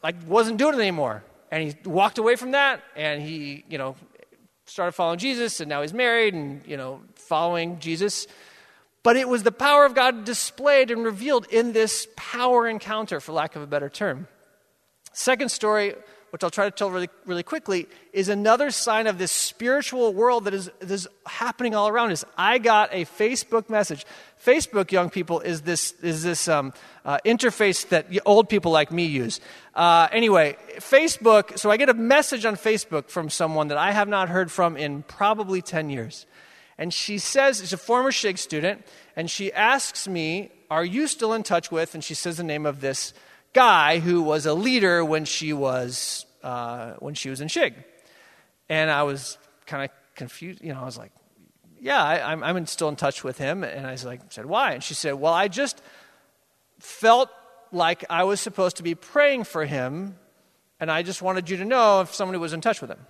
like 0.03 0.17
wasn't 0.27 0.59
doing 0.59 0.75
it 0.75 0.81
anymore. 0.81 1.25
And 1.51 1.63
he 1.63 1.89
walked 1.89 2.19
away 2.19 2.37
from 2.37 2.53
that 2.53 2.83
and 2.95 3.23
he, 3.23 3.65
you 3.69 3.79
know, 3.79 3.97
started 4.67 4.93
following 4.93 5.19
Jesus 5.19 5.61
and 5.61 5.69
now 5.69 5.83
he's 5.83 5.95
married 5.95 6.35
and, 6.35 6.61
you 6.67 6.77
know, 6.77 7.01
following 7.15 7.79
Jesus. 7.79 8.27
But 9.03 9.17
it 9.17 9.29
was 9.29 9.43
the 9.43 9.53
power 9.53 9.87
of 9.87 9.95
God 9.95 10.25
displayed 10.25 10.91
and 10.91 11.05
revealed 11.05 11.47
in 11.51 11.73
this 11.73 12.07
power 12.17 12.69
encounter, 12.69 13.21
for 13.21 13.33
lack 13.33 13.57
of 13.57 13.63
a 13.63 13.67
better 13.67 13.89
term. 13.89 14.29
Second 15.13 15.51
story, 15.51 15.95
which 16.31 16.45
I'll 16.45 16.51
try 16.51 16.67
to 16.67 16.71
tell 16.71 16.91
really, 16.91 17.09
really 17.25 17.43
quickly, 17.43 17.87
is 18.13 18.29
another 18.29 18.71
sign 18.71 19.07
of 19.07 19.17
this 19.17 19.33
spiritual 19.33 20.13
world 20.13 20.45
that 20.45 20.53
is, 20.53 20.71
that 20.81 20.91
is 20.91 21.09
happening 21.27 21.75
all 21.75 21.89
around 21.89 22.13
us. 22.13 22.25
I 22.37 22.59
got 22.59 22.91
a 22.93 23.05
Facebook 23.05 23.71
message. 23.71 24.05
Facebook, 24.45 24.93
young 24.93 25.11
people, 25.11 25.41
is 25.41 25.63
this, 25.63 25.93
is 26.03 26.23
this 26.23 26.47
um, 26.49 26.73
uh, 27.05 27.19
interface 27.25 27.89
that 27.89 28.09
old 28.27 28.49
people 28.49 28.73
like 28.73 28.93
me 28.93 29.07
use. 29.07 29.41
Uh, 29.79 30.09
anyway, 30.11 30.57
Facebook, 30.79 31.57
so 31.57 31.71
I 31.71 31.77
get 31.77 31.89
a 31.89 31.95
message 31.95 32.45
on 32.45 32.57
Facebook 32.57 33.11
from 33.11 33.31
someone 33.31 33.69
that 33.69 33.79
I 33.79 33.93
have 33.93 34.09
not 34.09 34.29
heard 34.29 34.51
from 34.51 34.77
in 34.77 35.05
probably 35.05 35.63
10 35.63 35.89
years. 35.89 36.27
And 36.77 36.93
she 36.93 37.19
says, 37.19 37.61
she's 37.61 37.73
a 37.73 37.77
former 37.77 38.11
Shig 38.11 38.39
student, 38.39 38.85
and 39.15 39.31
she 39.31 39.53
asks 39.53 40.09
me, 40.09 40.51
Are 40.69 40.85
you 40.85 41.07
still 41.07 41.33
in 41.33 41.45
touch 41.45 41.71
with? 41.71 41.95
And 41.95 42.03
she 42.03 42.15
says 42.15 42.39
the 42.39 42.43
name 42.43 42.67
of 42.67 42.81
this 42.81 43.15
guy 43.53 44.01
who 44.01 44.21
was 44.21 44.47
a 44.47 44.55
leader 44.55 45.05
when 45.05 45.25
she 45.25 45.53
was, 45.53 46.27
uh, 46.43 46.95
when 46.95 47.15
she 47.15 47.31
was 47.31 47.41
in 47.41 47.47
Shig. 47.47 47.75
And 48.69 48.91
I 48.91 49.05
was 49.05 49.39
kind 49.67 49.85
of 49.85 49.91
confused. 50.17 50.61
You 50.61 50.75
know, 50.75 50.81
I 50.81 50.87
was 50.87 50.99
like, 50.99 51.13
yeah, 51.81 52.03
I, 52.03 52.33
am 52.33 52.43
I'm 52.43 52.67
still 52.67 52.89
in 52.89 52.97
touch 52.97 53.23
with 53.23 53.39
him. 53.39 53.63
And 53.63 53.87
I 53.87 53.93
was 53.93 54.05
like, 54.05 54.23
said, 54.31 54.47
why? 54.47 54.73
And 54.73 54.83
she 54.83 54.95
said, 54.95 55.15
well, 55.15 55.33
I 55.33 55.47
just 55.47 55.81
felt 56.81 57.31
like 57.73 58.05
I 58.11 58.25
was 58.25 58.41
supposed 58.41 58.77
to 58.77 58.83
be 58.83 58.95
praying 58.95 59.45
for 59.45 59.65
him, 59.65 60.17
and 60.81 60.91
I 60.91 61.03
just 61.03 61.23
wanted 61.23 61.51
you 61.51 61.57
to 61.59 61.65
know 61.65 62.01
if 62.01 62.15
somebody 62.15 62.39
was 62.39 62.53
in 62.53 62.61
touch 62.61 62.81
with 62.81 62.91
him. 62.91 63.01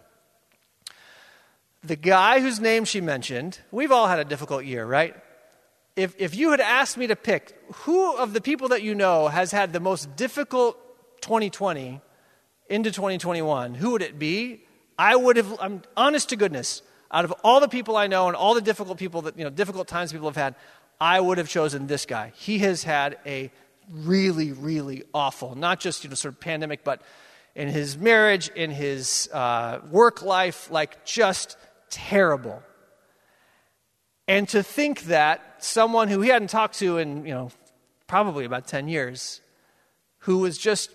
The 1.84 1.96
guy 1.96 2.40
whose 2.40 2.58
name 2.58 2.84
she 2.84 3.00
mentioned, 3.00 3.60
we've 3.70 3.92
all 3.92 4.08
had 4.08 4.18
a 4.18 4.24
difficult 4.24 4.64
year, 4.64 4.84
right? 4.84 5.14
If, 5.96 6.14
if 6.18 6.34
you 6.34 6.50
had 6.50 6.60
asked 6.60 6.96
me 6.96 7.06
to 7.08 7.16
pick 7.16 7.56
who 7.72 8.16
of 8.16 8.32
the 8.32 8.40
people 8.40 8.68
that 8.68 8.82
you 8.82 8.94
know 8.94 9.28
has 9.28 9.50
had 9.50 9.72
the 9.72 9.80
most 9.80 10.16
difficult 10.16 10.76
2020 11.22 12.00
into 12.68 12.90
2021, 12.90 13.74
who 13.74 13.92
would 13.92 14.02
it 14.02 14.18
be? 14.18 14.64
I 14.98 15.14
would 15.14 15.36
have, 15.36 15.58
I'm 15.60 15.82
honest 15.96 16.28
to 16.30 16.36
goodness, 16.36 16.82
out 17.10 17.24
of 17.24 17.32
all 17.44 17.60
the 17.60 17.68
people 17.68 17.96
I 17.96 18.06
know 18.06 18.26
and 18.26 18.36
all 18.36 18.54
the 18.54 18.60
difficult 18.60 18.98
people 18.98 19.22
that, 19.22 19.38
you 19.38 19.44
know, 19.44 19.50
difficult 19.50 19.88
times 19.88 20.12
people 20.12 20.28
have 20.28 20.36
had, 20.36 20.54
I 21.00 21.20
would 21.20 21.38
have 21.38 21.48
chosen 21.48 21.86
this 21.86 22.06
guy. 22.06 22.32
He 22.34 22.58
has 22.60 22.82
had 22.82 23.18
a 23.24 23.50
really, 23.90 24.52
really 24.52 25.04
awful, 25.14 25.54
not 25.54 25.80
just, 25.80 26.04
you 26.04 26.10
know, 26.10 26.14
sort 26.14 26.34
of 26.34 26.40
pandemic, 26.40 26.84
but 26.84 27.02
in 27.54 27.68
his 27.68 27.96
marriage, 27.96 28.48
in 28.48 28.70
his 28.70 29.28
uh, 29.32 29.80
work 29.90 30.22
life, 30.22 30.70
like 30.70 31.04
just 31.04 31.56
terrible. 31.90 32.62
And 34.26 34.48
to 34.50 34.62
think 34.62 35.02
that 35.04 35.56
someone 35.58 36.08
who 36.08 36.20
he 36.20 36.28
hadn't 36.28 36.50
talked 36.50 36.78
to 36.80 36.98
in, 36.98 37.24
you 37.24 37.32
know, 37.32 37.50
probably 38.06 38.44
about 38.44 38.66
10 38.66 38.88
years, 38.88 39.40
who 40.20 40.38
was 40.38 40.58
just 40.58 40.90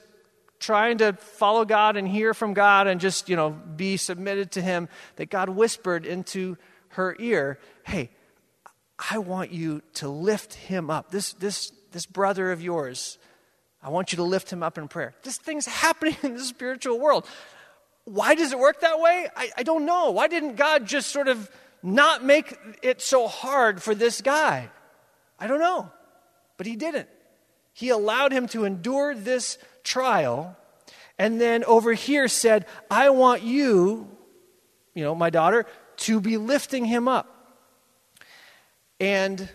trying 0.59 0.99
to 0.99 1.13
follow 1.13 1.65
God 1.65 1.97
and 1.97 2.07
hear 2.07 2.33
from 2.33 2.53
God 2.53 2.87
and 2.87 3.01
just, 3.01 3.27
you 3.29 3.35
know, 3.35 3.49
be 3.49 3.97
submitted 3.97 4.51
to 4.51 4.61
Him, 4.61 4.87
that 5.17 5.29
God 5.29 5.49
whispered 5.49 6.05
into 6.05 6.57
her 6.89 7.15
ear, 7.19 7.59
hey, 7.83 8.11
I 9.11 9.17
want 9.17 9.51
you 9.51 9.81
to 9.95 10.07
lift 10.07 10.53
him 10.53 10.89
up. 10.89 11.11
This, 11.11 11.33
this, 11.33 11.71
this 11.93 12.05
brother 12.05 12.51
of 12.51 12.61
yours, 12.61 13.17
I 13.81 13.89
want 13.89 14.11
you 14.11 14.17
to 14.17 14.23
lift 14.23 14.51
him 14.51 14.61
up 14.61 14.77
in 14.77 14.87
prayer. 14.87 15.13
This 15.23 15.37
thing's 15.37 15.65
happening 15.83 16.17
in 16.23 16.33
the 16.33 16.43
spiritual 16.43 16.99
world. 16.99 17.25
Why 18.05 18.35
does 18.35 18.51
it 18.51 18.59
work 18.59 18.81
that 18.81 18.99
way? 18.99 19.29
I, 19.35 19.49
I 19.57 19.63
don't 19.63 19.85
know. 19.85 20.11
Why 20.11 20.27
didn't 20.27 20.55
God 20.55 20.85
just 20.85 21.09
sort 21.11 21.29
of 21.29 21.49
not 21.81 22.23
make 22.23 22.57
it 22.81 23.01
so 23.01 23.27
hard 23.27 23.81
for 23.81 23.95
this 23.95 24.21
guy? 24.21 24.69
I 25.39 25.47
don't 25.47 25.59
know. 25.59 25.89
But 26.57 26.67
He 26.67 26.75
didn't. 26.75 27.07
He 27.73 27.89
allowed 27.89 28.31
him 28.31 28.47
to 28.49 28.65
endure 28.65 29.15
this 29.15 29.57
trial, 29.83 30.55
and 31.17 31.41
then 31.41 31.63
over 31.63 31.93
here 31.93 32.27
said, 32.27 32.67
I 32.89 33.09
want 33.09 33.41
you, 33.41 34.07
you 34.93 35.03
know, 35.03 35.15
my 35.15 35.31
daughter, 35.31 35.65
to 35.97 36.21
be 36.21 36.37
lifting 36.37 36.85
him 36.85 37.07
up. 37.07 37.29
And 38.99 39.49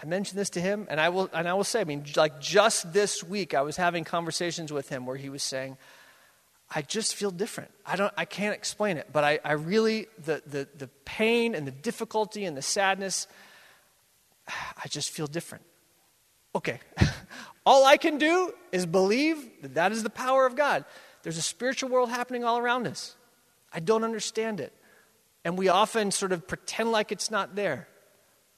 I 0.00 0.06
mentioned 0.06 0.38
this 0.38 0.50
to 0.50 0.60
him, 0.60 0.86
and 0.88 1.00
I 1.00 1.08
will, 1.08 1.28
and 1.32 1.48
I 1.48 1.54
will 1.54 1.64
say, 1.64 1.80
I 1.80 1.84
mean, 1.84 2.04
like 2.16 2.40
just 2.40 2.92
this 2.92 3.24
week, 3.24 3.52
I 3.52 3.62
was 3.62 3.76
having 3.76 4.04
conversations 4.04 4.72
with 4.72 4.88
him 4.88 5.06
where 5.06 5.16
he 5.16 5.28
was 5.28 5.42
saying, 5.42 5.76
I 6.70 6.82
just 6.82 7.14
feel 7.14 7.30
different. 7.30 7.70
I, 7.84 7.96
don't, 7.96 8.12
I 8.16 8.24
can't 8.24 8.54
explain 8.54 8.96
it, 8.98 9.08
but 9.12 9.24
I, 9.24 9.40
I 9.44 9.52
really, 9.52 10.06
the, 10.24 10.42
the, 10.46 10.68
the 10.76 10.88
pain 11.04 11.54
and 11.54 11.66
the 11.66 11.72
difficulty 11.72 12.44
and 12.44 12.56
the 12.56 12.62
sadness, 12.62 13.26
I 14.48 14.86
just 14.88 15.10
feel 15.10 15.26
different. 15.26 15.64
Okay, 16.54 16.80
All 17.68 17.84
I 17.84 17.98
can 17.98 18.16
do 18.16 18.54
is 18.72 18.86
believe 18.86 19.46
that 19.60 19.74
that 19.74 19.92
is 19.92 20.02
the 20.02 20.08
power 20.08 20.46
of 20.46 20.56
God. 20.56 20.86
There's 21.22 21.36
a 21.36 21.42
spiritual 21.42 21.90
world 21.90 22.08
happening 22.08 22.42
all 22.42 22.56
around 22.56 22.86
us. 22.86 23.14
I 23.70 23.80
don't 23.80 24.04
understand 24.04 24.58
it. 24.58 24.72
And 25.44 25.58
we 25.58 25.68
often 25.68 26.10
sort 26.10 26.32
of 26.32 26.48
pretend 26.48 26.92
like 26.92 27.12
it's 27.12 27.30
not 27.30 27.56
there, 27.56 27.86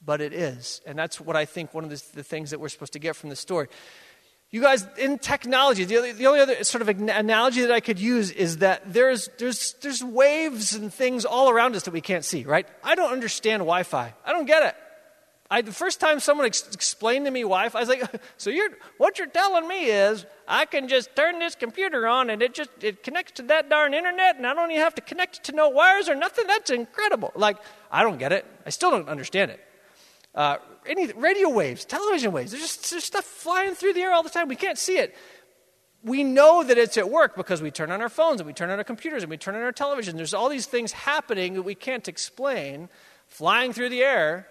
but 0.04 0.20
it 0.20 0.32
is. 0.32 0.80
And 0.86 0.98
that's 0.98 1.20
what 1.20 1.36
I 1.36 1.44
think 1.44 1.74
one 1.74 1.84
of 1.84 1.90
the, 1.90 2.02
the 2.14 2.22
things 2.22 2.50
that 2.50 2.60
we're 2.60 2.68
supposed 2.68 2.92
to 2.94 2.98
get 2.98 3.16
from 3.16 3.30
the 3.30 3.36
story. 3.36 3.68
You 4.50 4.60
guys, 4.60 4.86
in 4.98 5.18
technology, 5.18 5.84
the, 5.84 6.12
the 6.12 6.26
only 6.26 6.40
other 6.40 6.64
sort 6.64 6.82
of 6.82 6.88
analogy 6.88 7.60
that 7.60 7.70
I 7.70 7.78
could 7.78 8.00
use 8.00 8.32
is 8.32 8.58
that 8.58 8.92
there's, 8.92 9.28
there's, 9.38 9.74
there's 9.80 10.02
waves 10.02 10.74
and 10.74 10.92
things 10.92 11.24
all 11.24 11.50
around 11.50 11.76
us 11.76 11.84
that 11.84 11.92
we 11.92 12.00
can't 12.00 12.24
see, 12.24 12.44
right? 12.44 12.66
I 12.82 12.96
don't 12.96 13.12
understand 13.12 13.60
Wi 13.60 13.84
Fi. 13.84 14.12
I 14.24 14.32
don't 14.32 14.46
get 14.46 14.64
it. 14.64 14.74
I, 15.52 15.62
the 15.62 15.72
first 15.72 15.98
time 15.98 16.20
someone 16.20 16.46
ex- 16.46 16.68
explained 16.72 17.24
to 17.24 17.30
me 17.30 17.40
Wi-Fi, 17.40 17.76
I 17.76 17.82
was 17.82 17.88
like, 17.88 18.04
"So 18.36 18.50
you're 18.50 18.70
what 18.98 19.18
you're 19.18 19.26
telling 19.26 19.66
me 19.66 19.86
is 19.86 20.24
I 20.46 20.64
can 20.64 20.86
just 20.86 21.14
turn 21.16 21.40
this 21.40 21.56
computer 21.56 22.06
on 22.06 22.30
and 22.30 22.40
it 22.40 22.54
just 22.54 22.70
it 22.80 23.02
connects 23.02 23.32
to 23.32 23.42
that 23.44 23.68
darn 23.68 23.92
internet, 23.92 24.36
and 24.36 24.46
I 24.46 24.54
don't 24.54 24.70
even 24.70 24.82
have 24.82 24.94
to 24.94 25.02
connect 25.02 25.38
it 25.38 25.44
to 25.44 25.52
no 25.52 25.68
wires 25.68 26.08
or 26.08 26.14
nothing. 26.14 26.46
That's 26.46 26.70
incredible. 26.70 27.32
Like 27.34 27.56
I 27.90 28.04
don't 28.04 28.18
get 28.18 28.32
it. 28.32 28.46
I 28.64 28.70
still 28.70 28.92
don't 28.92 29.08
understand 29.08 29.50
it. 29.50 29.60
Uh, 30.34 30.56
any 30.86 31.08
radio 31.12 31.48
waves, 31.48 31.84
television 31.84 32.32
waves, 32.32 32.52
there's 32.52 32.62
just 32.62 32.90
there's 32.90 33.04
stuff 33.04 33.24
flying 33.24 33.74
through 33.74 33.92
the 33.92 34.00
air 34.00 34.12
all 34.12 34.22
the 34.22 34.30
time. 34.30 34.48
We 34.48 34.56
can't 34.56 34.78
see 34.78 34.98
it, 34.98 35.16
we 36.02 36.24
know 36.24 36.62
that 36.62 36.78
it's 36.78 36.96
at 36.96 37.10
work 37.10 37.36
because 37.36 37.60
we 37.60 37.70
turn 37.70 37.90
on 37.90 38.00
our 38.00 38.08
phones 38.08 38.40
and 38.40 38.46
we 38.46 38.52
turn 38.52 38.70
on 38.70 38.78
our 38.78 38.84
computers 38.84 39.22
and 39.22 39.30
we 39.30 39.36
turn 39.36 39.54
on 39.54 39.62
our 39.62 39.72
television. 39.72 40.16
There's 40.16 40.34
all 40.34 40.48
these 40.48 40.66
things 40.66 40.92
happening 40.92 41.54
that 41.54 41.62
we 41.62 41.74
can't 41.74 42.08
explain, 42.08 42.88
flying 43.26 43.72
through 43.72 43.90
the 43.90 44.02
air. 44.02 44.46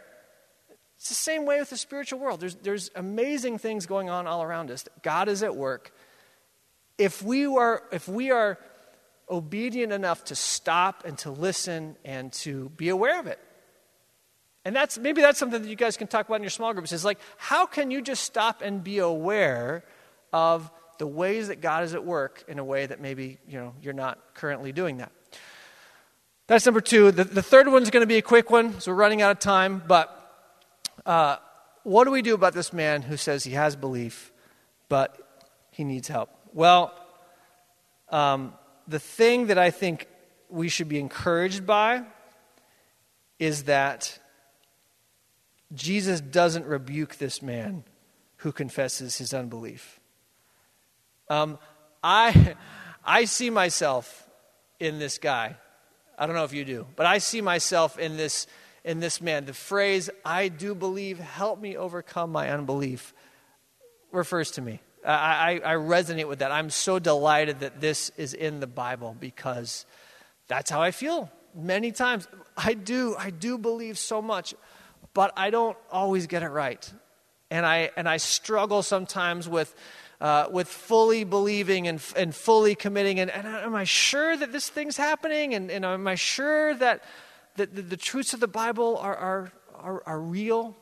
It's 0.97 1.09
the 1.09 1.15
same 1.15 1.45
way 1.45 1.59
with 1.59 1.69
the 1.69 1.77
spiritual 1.77 2.19
world. 2.19 2.39
There's, 2.39 2.55
there's 2.55 2.91
amazing 2.95 3.57
things 3.57 3.85
going 3.85 4.09
on 4.09 4.27
all 4.27 4.43
around 4.43 4.69
us. 4.69 4.85
God 5.01 5.27
is 5.27 5.41
at 5.41 5.55
work. 5.55 5.91
If 6.97 7.23
we, 7.23 7.45
are, 7.47 7.83
if 7.91 8.07
we 8.07 8.31
are 8.31 8.59
obedient 9.29 9.93
enough 9.93 10.25
to 10.25 10.35
stop 10.35 11.03
and 11.05 11.17
to 11.19 11.31
listen 11.31 11.95
and 12.03 12.31
to 12.33 12.69
be 12.69 12.89
aware 12.89 13.19
of 13.19 13.27
it, 13.27 13.39
and 14.65 14.75
that's 14.75 14.97
maybe 14.97 15.21
that's 15.21 15.39
something 15.39 15.61
that 15.61 15.69
you 15.69 15.75
guys 15.75 15.97
can 15.97 16.07
talk 16.07 16.27
about 16.27 16.35
in 16.35 16.43
your 16.43 16.49
small 16.49 16.73
groups. 16.73 16.91
Is 16.91 17.05
like, 17.05 17.19
how 17.37 17.65
can 17.65 17.91
you 17.91 18.01
just 18.01 18.23
stop 18.23 18.61
and 18.61 18.83
be 18.83 18.99
aware 18.99 19.83
of 20.33 20.69
the 20.97 21.07
ways 21.07 21.47
that 21.47 21.61
God 21.61 21.83
is 21.83 21.93
at 21.93 22.05
work 22.05 22.43
in 22.47 22.59
a 22.59 22.63
way 22.63 22.85
that 22.85 22.99
maybe 22.99 23.37
you 23.47 23.57
know 23.57 23.73
you're 23.81 23.93
not 23.93 24.19
currently 24.33 24.71
doing 24.71 24.97
that? 24.97 25.11
That's 26.47 26.65
number 26.65 26.81
two. 26.81 27.11
The, 27.11 27.23
the 27.23 27.43
third 27.43 27.67
one's 27.67 27.89
going 27.89 28.01
to 28.01 28.07
be 28.07 28.17
a 28.17 28.23
quick 28.23 28.49
one, 28.49 28.79
so 28.81 28.91
we're 28.91 28.97
running 28.97 29.21
out 29.21 29.31
of 29.31 29.39
time. 29.39 29.83
But 29.87 30.15
uh, 31.05 31.37
what 31.83 32.05
do 32.05 32.11
we 32.11 32.21
do 32.21 32.33
about 32.33 32.53
this 32.53 32.73
man 32.73 33.03
who 33.03 33.17
says 33.17 33.43
he 33.43 33.51
has 33.51 33.75
belief, 33.75 34.31
but 34.89 35.17
he 35.71 35.83
needs 35.83 36.07
help? 36.07 36.29
Well, 36.53 36.93
um, 38.09 38.53
the 38.87 38.99
thing 38.99 39.47
that 39.47 39.57
I 39.57 39.69
think 39.69 40.07
we 40.49 40.67
should 40.69 40.89
be 40.89 40.99
encouraged 40.99 41.65
by 41.65 42.03
is 43.37 43.63
that 43.65 44.19
Jesus 45.73 46.21
doesn't 46.21 46.65
rebuke 46.65 47.17
this 47.17 47.41
man 47.41 47.83
who 48.37 48.51
confesses 48.51 49.17
his 49.17 49.33
unbelief. 49.33 49.99
Um, 51.29 51.59
I, 52.03 52.55
I 53.05 53.25
see 53.25 53.49
myself 53.49 54.27
in 54.79 54.99
this 54.99 55.17
guy. 55.17 55.57
I 56.17 56.25
don't 56.25 56.35
know 56.35 56.43
if 56.43 56.53
you 56.53 56.65
do, 56.65 56.87
but 56.95 57.05
I 57.05 57.19
see 57.19 57.41
myself 57.41 57.99
in 57.99 58.17
this, 58.17 58.47
in 58.83 58.99
this 58.99 59.21
man. 59.21 59.45
The 59.45 59.53
phrase, 59.53 60.09
I 60.25 60.47
do 60.47 60.73
believe, 60.73 61.19
help 61.19 61.59
me 61.61 61.77
overcome 61.77 62.31
my 62.31 62.49
unbelief, 62.49 63.13
refers 64.11 64.51
to 64.51 64.61
me. 64.61 64.81
I, 65.05 65.61
I, 65.63 65.73
I 65.73 65.75
resonate 65.75 66.27
with 66.27 66.39
that. 66.39 66.51
I'm 66.51 66.69
so 66.69 66.99
delighted 66.99 67.59
that 67.61 67.79
this 67.79 68.11
is 68.17 68.33
in 68.33 68.59
the 68.59 68.67
Bible 68.67 69.15
because 69.19 69.85
that's 70.47 70.69
how 70.69 70.81
I 70.81 70.91
feel 70.91 71.31
many 71.55 71.91
times. 71.91 72.27
I 72.57 72.73
do, 72.73 73.15
I 73.17 73.29
do 73.29 73.57
believe 73.57 73.97
so 73.97 74.21
much 74.21 74.55
but 75.19 75.33
I 75.35 75.49
don't 75.49 75.75
always 75.91 76.27
get 76.27 76.43
it 76.43 76.47
right. 76.47 76.93
And 77.51 77.65
I, 77.65 77.91
and 77.97 78.07
I 78.07 78.15
struggle 78.15 78.81
sometimes 78.81 79.49
with, 79.49 79.75
uh, 80.21 80.47
with 80.49 80.69
fully 80.69 81.25
believing 81.25 81.89
and, 81.89 82.01
and 82.15 82.33
fully 82.33 82.73
committing. 82.73 83.19
And, 83.19 83.29
and 83.29 83.45
am 83.45 83.75
I 83.75 83.83
sure 83.83 84.37
that 84.37 84.53
this 84.53 84.69
thing's 84.69 84.95
happening? 84.95 85.53
And, 85.53 85.69
and 85.69 85.83
am 85.83 86.07
I 86.07 86.15
sure 86.15 86.73
that, 86.75 87.03
that 87.57 87.75
the, 87.75 87.81
the 87.81 87.97
truths 87.97 88.33
of 88.33 88.39
the 88.39 88.47
Bible 88.47 88.95
are, 88.95 89.13
are, 89.13 89.51
are, 89.75 90.03
are 90.05 90.21
real? 90.21 90.77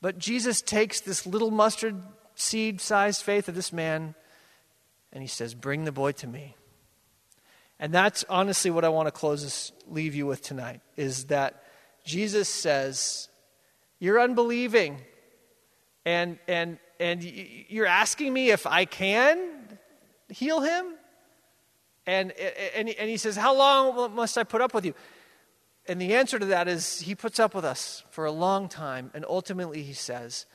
But 0.00 0.18
Jesus 0.18 0.62
takes 0.62 1.00
this 1.00 1.26
little 1.26 1.50
mustard 1.50 2.00
seed 2.36 2.80
sized 2.80 3.22
faith 3.22 3.48
of 3.48 3.56
this 3.56 3.72
man 3.72 4.14
and 5.12 5.24
he 5.24 5.28
says, 5.28 5.56
Bring 5.56 5.86
the 5.86 5.90
boy 5.90 6.12
to 6.12 6.28
me. 6.28 6.54
And 7.80 7.92
that's 7.92 8.24
honestly 8.28 8.70
what 8.70 8.84
I 8.84 8.90
want 8.90 9.08
to 9.08 9.12
close 9.12 9.42
this, 9.42 9.72
leave 9.88 10.14
you 10.14 10.24
with 10.24 10.40
tonight 10.40 10.82
is 10.96 11.24
that 11.24 11.64
Jesus 12.08 12.48
says, 12.48 13.28
You're 14.00 14.18
unbelieving. 14.18 14.98
And, 16.06 16.38
and, 16.48 16.78
and 16.98 17.22
you're 17.22 17.86
asking 17.86 18.32
me 18.32 18.50
if 18.50 18.66
I 18.66 18.86
can 18.86 19.78
heal 20.30 20.60
him? 20.62 20.94
And, 22.06 22.32
and, 22.74 22.88
and 22.88 23.10
he 23.10 23.18
says, 23.18 23.36
How 23.36 23.54
long 23.54 24.14
must 24.14 24.38
I 24.38 24.44
put 24.44 24.62
up 24.62 24.72
with 24.72 24.86
you? 24.86 24.94
And 25.86 26.00
the 26.00 26.14
answer 26.14 26.38
to 26.38 26.46
that 26.46 26.66
is 26.66 27.00
he 27.00 27.14
puts 27.14 27.38
up 27.38 27.54
with 27.54 27.66
us 27.66 28.04
for 28.10 28.24
a 28.24 28.32
long 28.32 28.68
time. 28.68 29.10
And 29.12 29.26
ultimately, 29.28 29.82
he 29.82 29.92
says, 29.92 30.46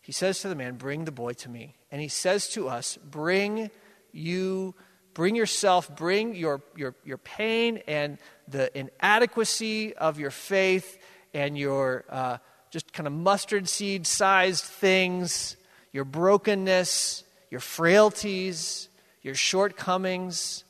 He 0.00 0.12
says 0.12 0.40
to 0.40 0.48
the 0.48 0.54
man, 0.54 0.76
Bring 0.76 1.04
the 1.04 1.12
boy 1.12 1.34
to 1.34 1.50
me. 1.50 1.76
And 1.92 2.00
he 2.00 2.08
says 2.08 2.48
to 2.50 2.68
us, 2.68 2.96
Bring 2.96 3.70
you 4.10 4.74
bring 5.14 5.36
yourself, 5.36 5.94
bring 5.94 6.34
your, 6.34 6.60
your, 6.76 6.94
your 7.04 7.18
pain 7.18 7.80
and 7.86 8.18
the 8.48 8.76
inadequacy 8.76 9.94
of 9.94 10.18
your 10.18 10.30
faith 10.30 10.98
and 11.32 11.56
your 11.56 12.04
uh, 12.10 12.38
just 12.70 12.92
kind 12.92 13.06
of 13.06 13.12
mustard 13.12 13.68
seed 13.68 14.06
sized 14.06 14.64
things, 14.64 15.56
your 15.92 16.04
brokenness, 16.04 17.24
your 17.50 17.60
frailties, 17.60 18.88
your 19.22 19.34
shortcomings, 19.34 20.64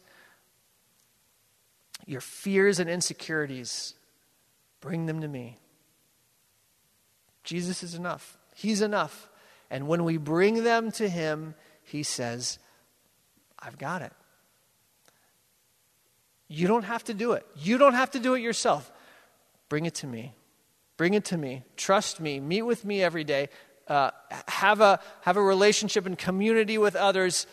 your 2.06 2.20
fears 2.20 2.78
and 2.78 2.90
insecurities. 2.90 3.94
Bring 4.80 5.06
them 5.06 5.22
to 5.22 5.28
me. 5.28 5.58
Jesus 7.42 7.82
is 7.82 7.94
enough. 7.94 8.36
He's 8.54 8.82
enough. 8.82 9.30
And 9.70 9.88
when 9.88 10.04
we 10.04 10.18
bring 10.18 10.62
them 10.62 10.92
to 10.92 11.08
Him, 11.08 11.54
He 11.82 12.02
says, 12.02 12.58
I've 13.58 13.78
got 13.78 14.02
it. 14.02 14.12
You 16.48 16.68
don't 16.68 16.84
have 16.84 17.04
to 17.04 17.14
do 17.14 17.32
it. 17.32 17.46
You 17.56 17.78
don't 17.78 17.94
have 17.94 18.10
to 18.12 18.18
do 18.18 18.34
it 18.34 18.40
yourself. 18.40 18.90
Bring 19.68 19.86
it 19.86 19.94
to 19.96 20.06
me. 20.06 20.34
Bring 20.96 21.14
it 21.14 21.24
to 21.26 21.36
me. 21.36 21.62
Trust 21.76 22.20
me. 22.20 22.38
Meet 22.40 22.62
with 22.62 22.84
me 22.84 23.02
every 23.02 23.24
day. 23.24 23.48
Uh, 23.88 24.10
have, 24.48 24.80
a, 24.80 25.00
have 25.22 25.36
a 25.36 25.42
relationship 25.42 26.06
and 26.06 26.16
community 26.16 26.78
with 26.78 26.96
others. 26.96 27.46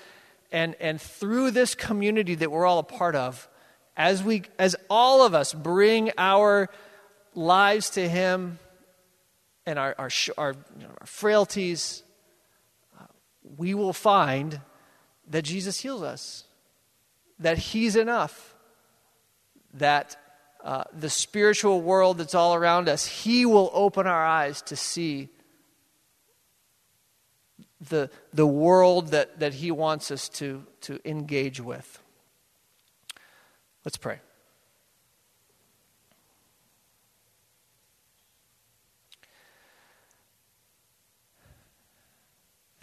And, 0.51 0.75
and 0.79 0.99
through 0.99 1.51
this 1.51 1.75
community 1.75 2.35
that 2.35 2.51
we're 2.51 2.65
all 2.65 2.79
a 2.79 2.83
part 2.83 3.15
of, 3.15 3.47
as, 3.95 4.23
we, 4.23 4.43
as 4.59 4.75
all 4.89 5.25
of 5.25 5.33
us 5.33 5.53
bring 5.53 6.11
our 6.17 6.69
lives 7.33 7.91
to 7.91 8.07
Him 8.07 8.59
and 9.65 9.79
our, 9.79 9.95
our, 9.97 10.09
our, 10.37 10.53
you 10.77 10.83
know, 10.83 10.93
our 10.99 11.07
frailties, 11.07 12.03
uh, 12.99 13.05
we 13.57 13.73
will 13.73 13.93
find 13.93 14.59
that 15.29 15.43
Jesus 15.43 15.79
heals 15.79 16.01
us, 16.01 16.43
that 17.39 17.57
He's 17.57 17.95
enough 17.95 18.50
that 19.73 20.15
uh, 20.63 20.83
the 20.93 21.09
spiritual 21.09 21.81
world 21.81 22.17
that's 22.17 22.35
all 22.35 22.53
around 22.53 22.87
us, 22.87 23.05
He 23.05 23.45
will 23.45 23.71
open 23.73 24.07
our 24.07 24.25
eyes 24.25 24.61
to 24.63 24.75
see 24.75 25.29
the, 27.89 28.09
the 28.33 28.45
world 28.45 29.07
that, 29.09 29.39
that 29.39 29.55
He 29.55 29.71
wants 29.71 30.11
us 30.11 30.29
to, 30.29 30.63
to 30.81 30.99
engage 31.03 31.59
with. 31.59 32.01
Let's 33.83 33.97
pray. 33.97 34.19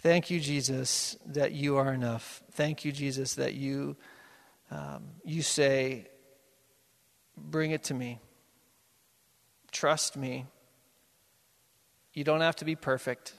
Thank 0.01 0.29
you, 0.29 0.39
Jesus, 0.39 1.17
that 1.25 1.51
you 1.51 1.75
are 1.75 1.93
enough. 1.93 2.41
Thank 2.51 2.85
you, 2.85 2.91
Jesus, 2.93 3.35
that 3.35 3.53
you, 3.53 3.97
um, 4.71 5.03
you 5.25 5.41
say, 5.41 6.07
Bring 7.39 7.71
it 7.71 7.83
to 7.85 7.93
me. 7.93 8.19
Trust 9.71 10.17
me. 10.17 10.45
You 12.13 12.23
don't 12.23 12.41
have 12.41 12.57
to 12.57 12.65
be 12.65 12.75
perfect, 12.75 13.33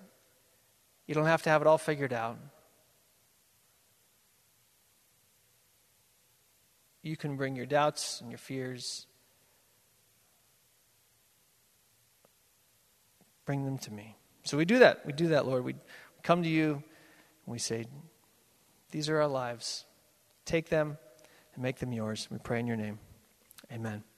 you 1.07 1.15
don't 1.15 1.27
have 1.27 1.43
to 1.43 1.51
have 1.51 1.61
it 1.61 1.67
all 1.67 1.79
figured 1.79 2.13
out. 2.13 2.39
You 7.03 7.17
can 7.17 7.37
bring 7.37 7.57
your 7.57 7.67
doubts 7.67 8.21
and 8.21 8.31
your 8.31 8.39
fears. 8.39 9.07
Bring 13.47 13.65
them 13.65 13.79
to 13.79 13.93
me. 13.93 14.17
So 14.45 14.57
we 14.59 14.65
do 14.65 14.81
that. 14.81 15.05
We 15.07 15.13
do 15.13 15.29
that, 15.29 15.47
Lord. 15.47 15.65
We 15.65 15.77
come 16.23 16.43
to 16.43 16.49
you 16.49 16.75
and 16.75 16.83
we 17.47 17.59
say, 17.59 17.87
These 18.91 19.09
are 19.09 19.21
our 19.21 19.29
lives. 19.29 19.87
Take 20.45 20.69
them 20.69 20.99
and 21.55 21.63
make 21.63 21.79
them 21.79 21.93
yours. 21.93 22.29
We 22.31 22.39
pray 22.39 22.61
in 22.61 22.67
your 22.67 22.77
name. 22.77 22.99
Amen. 23.73 24.10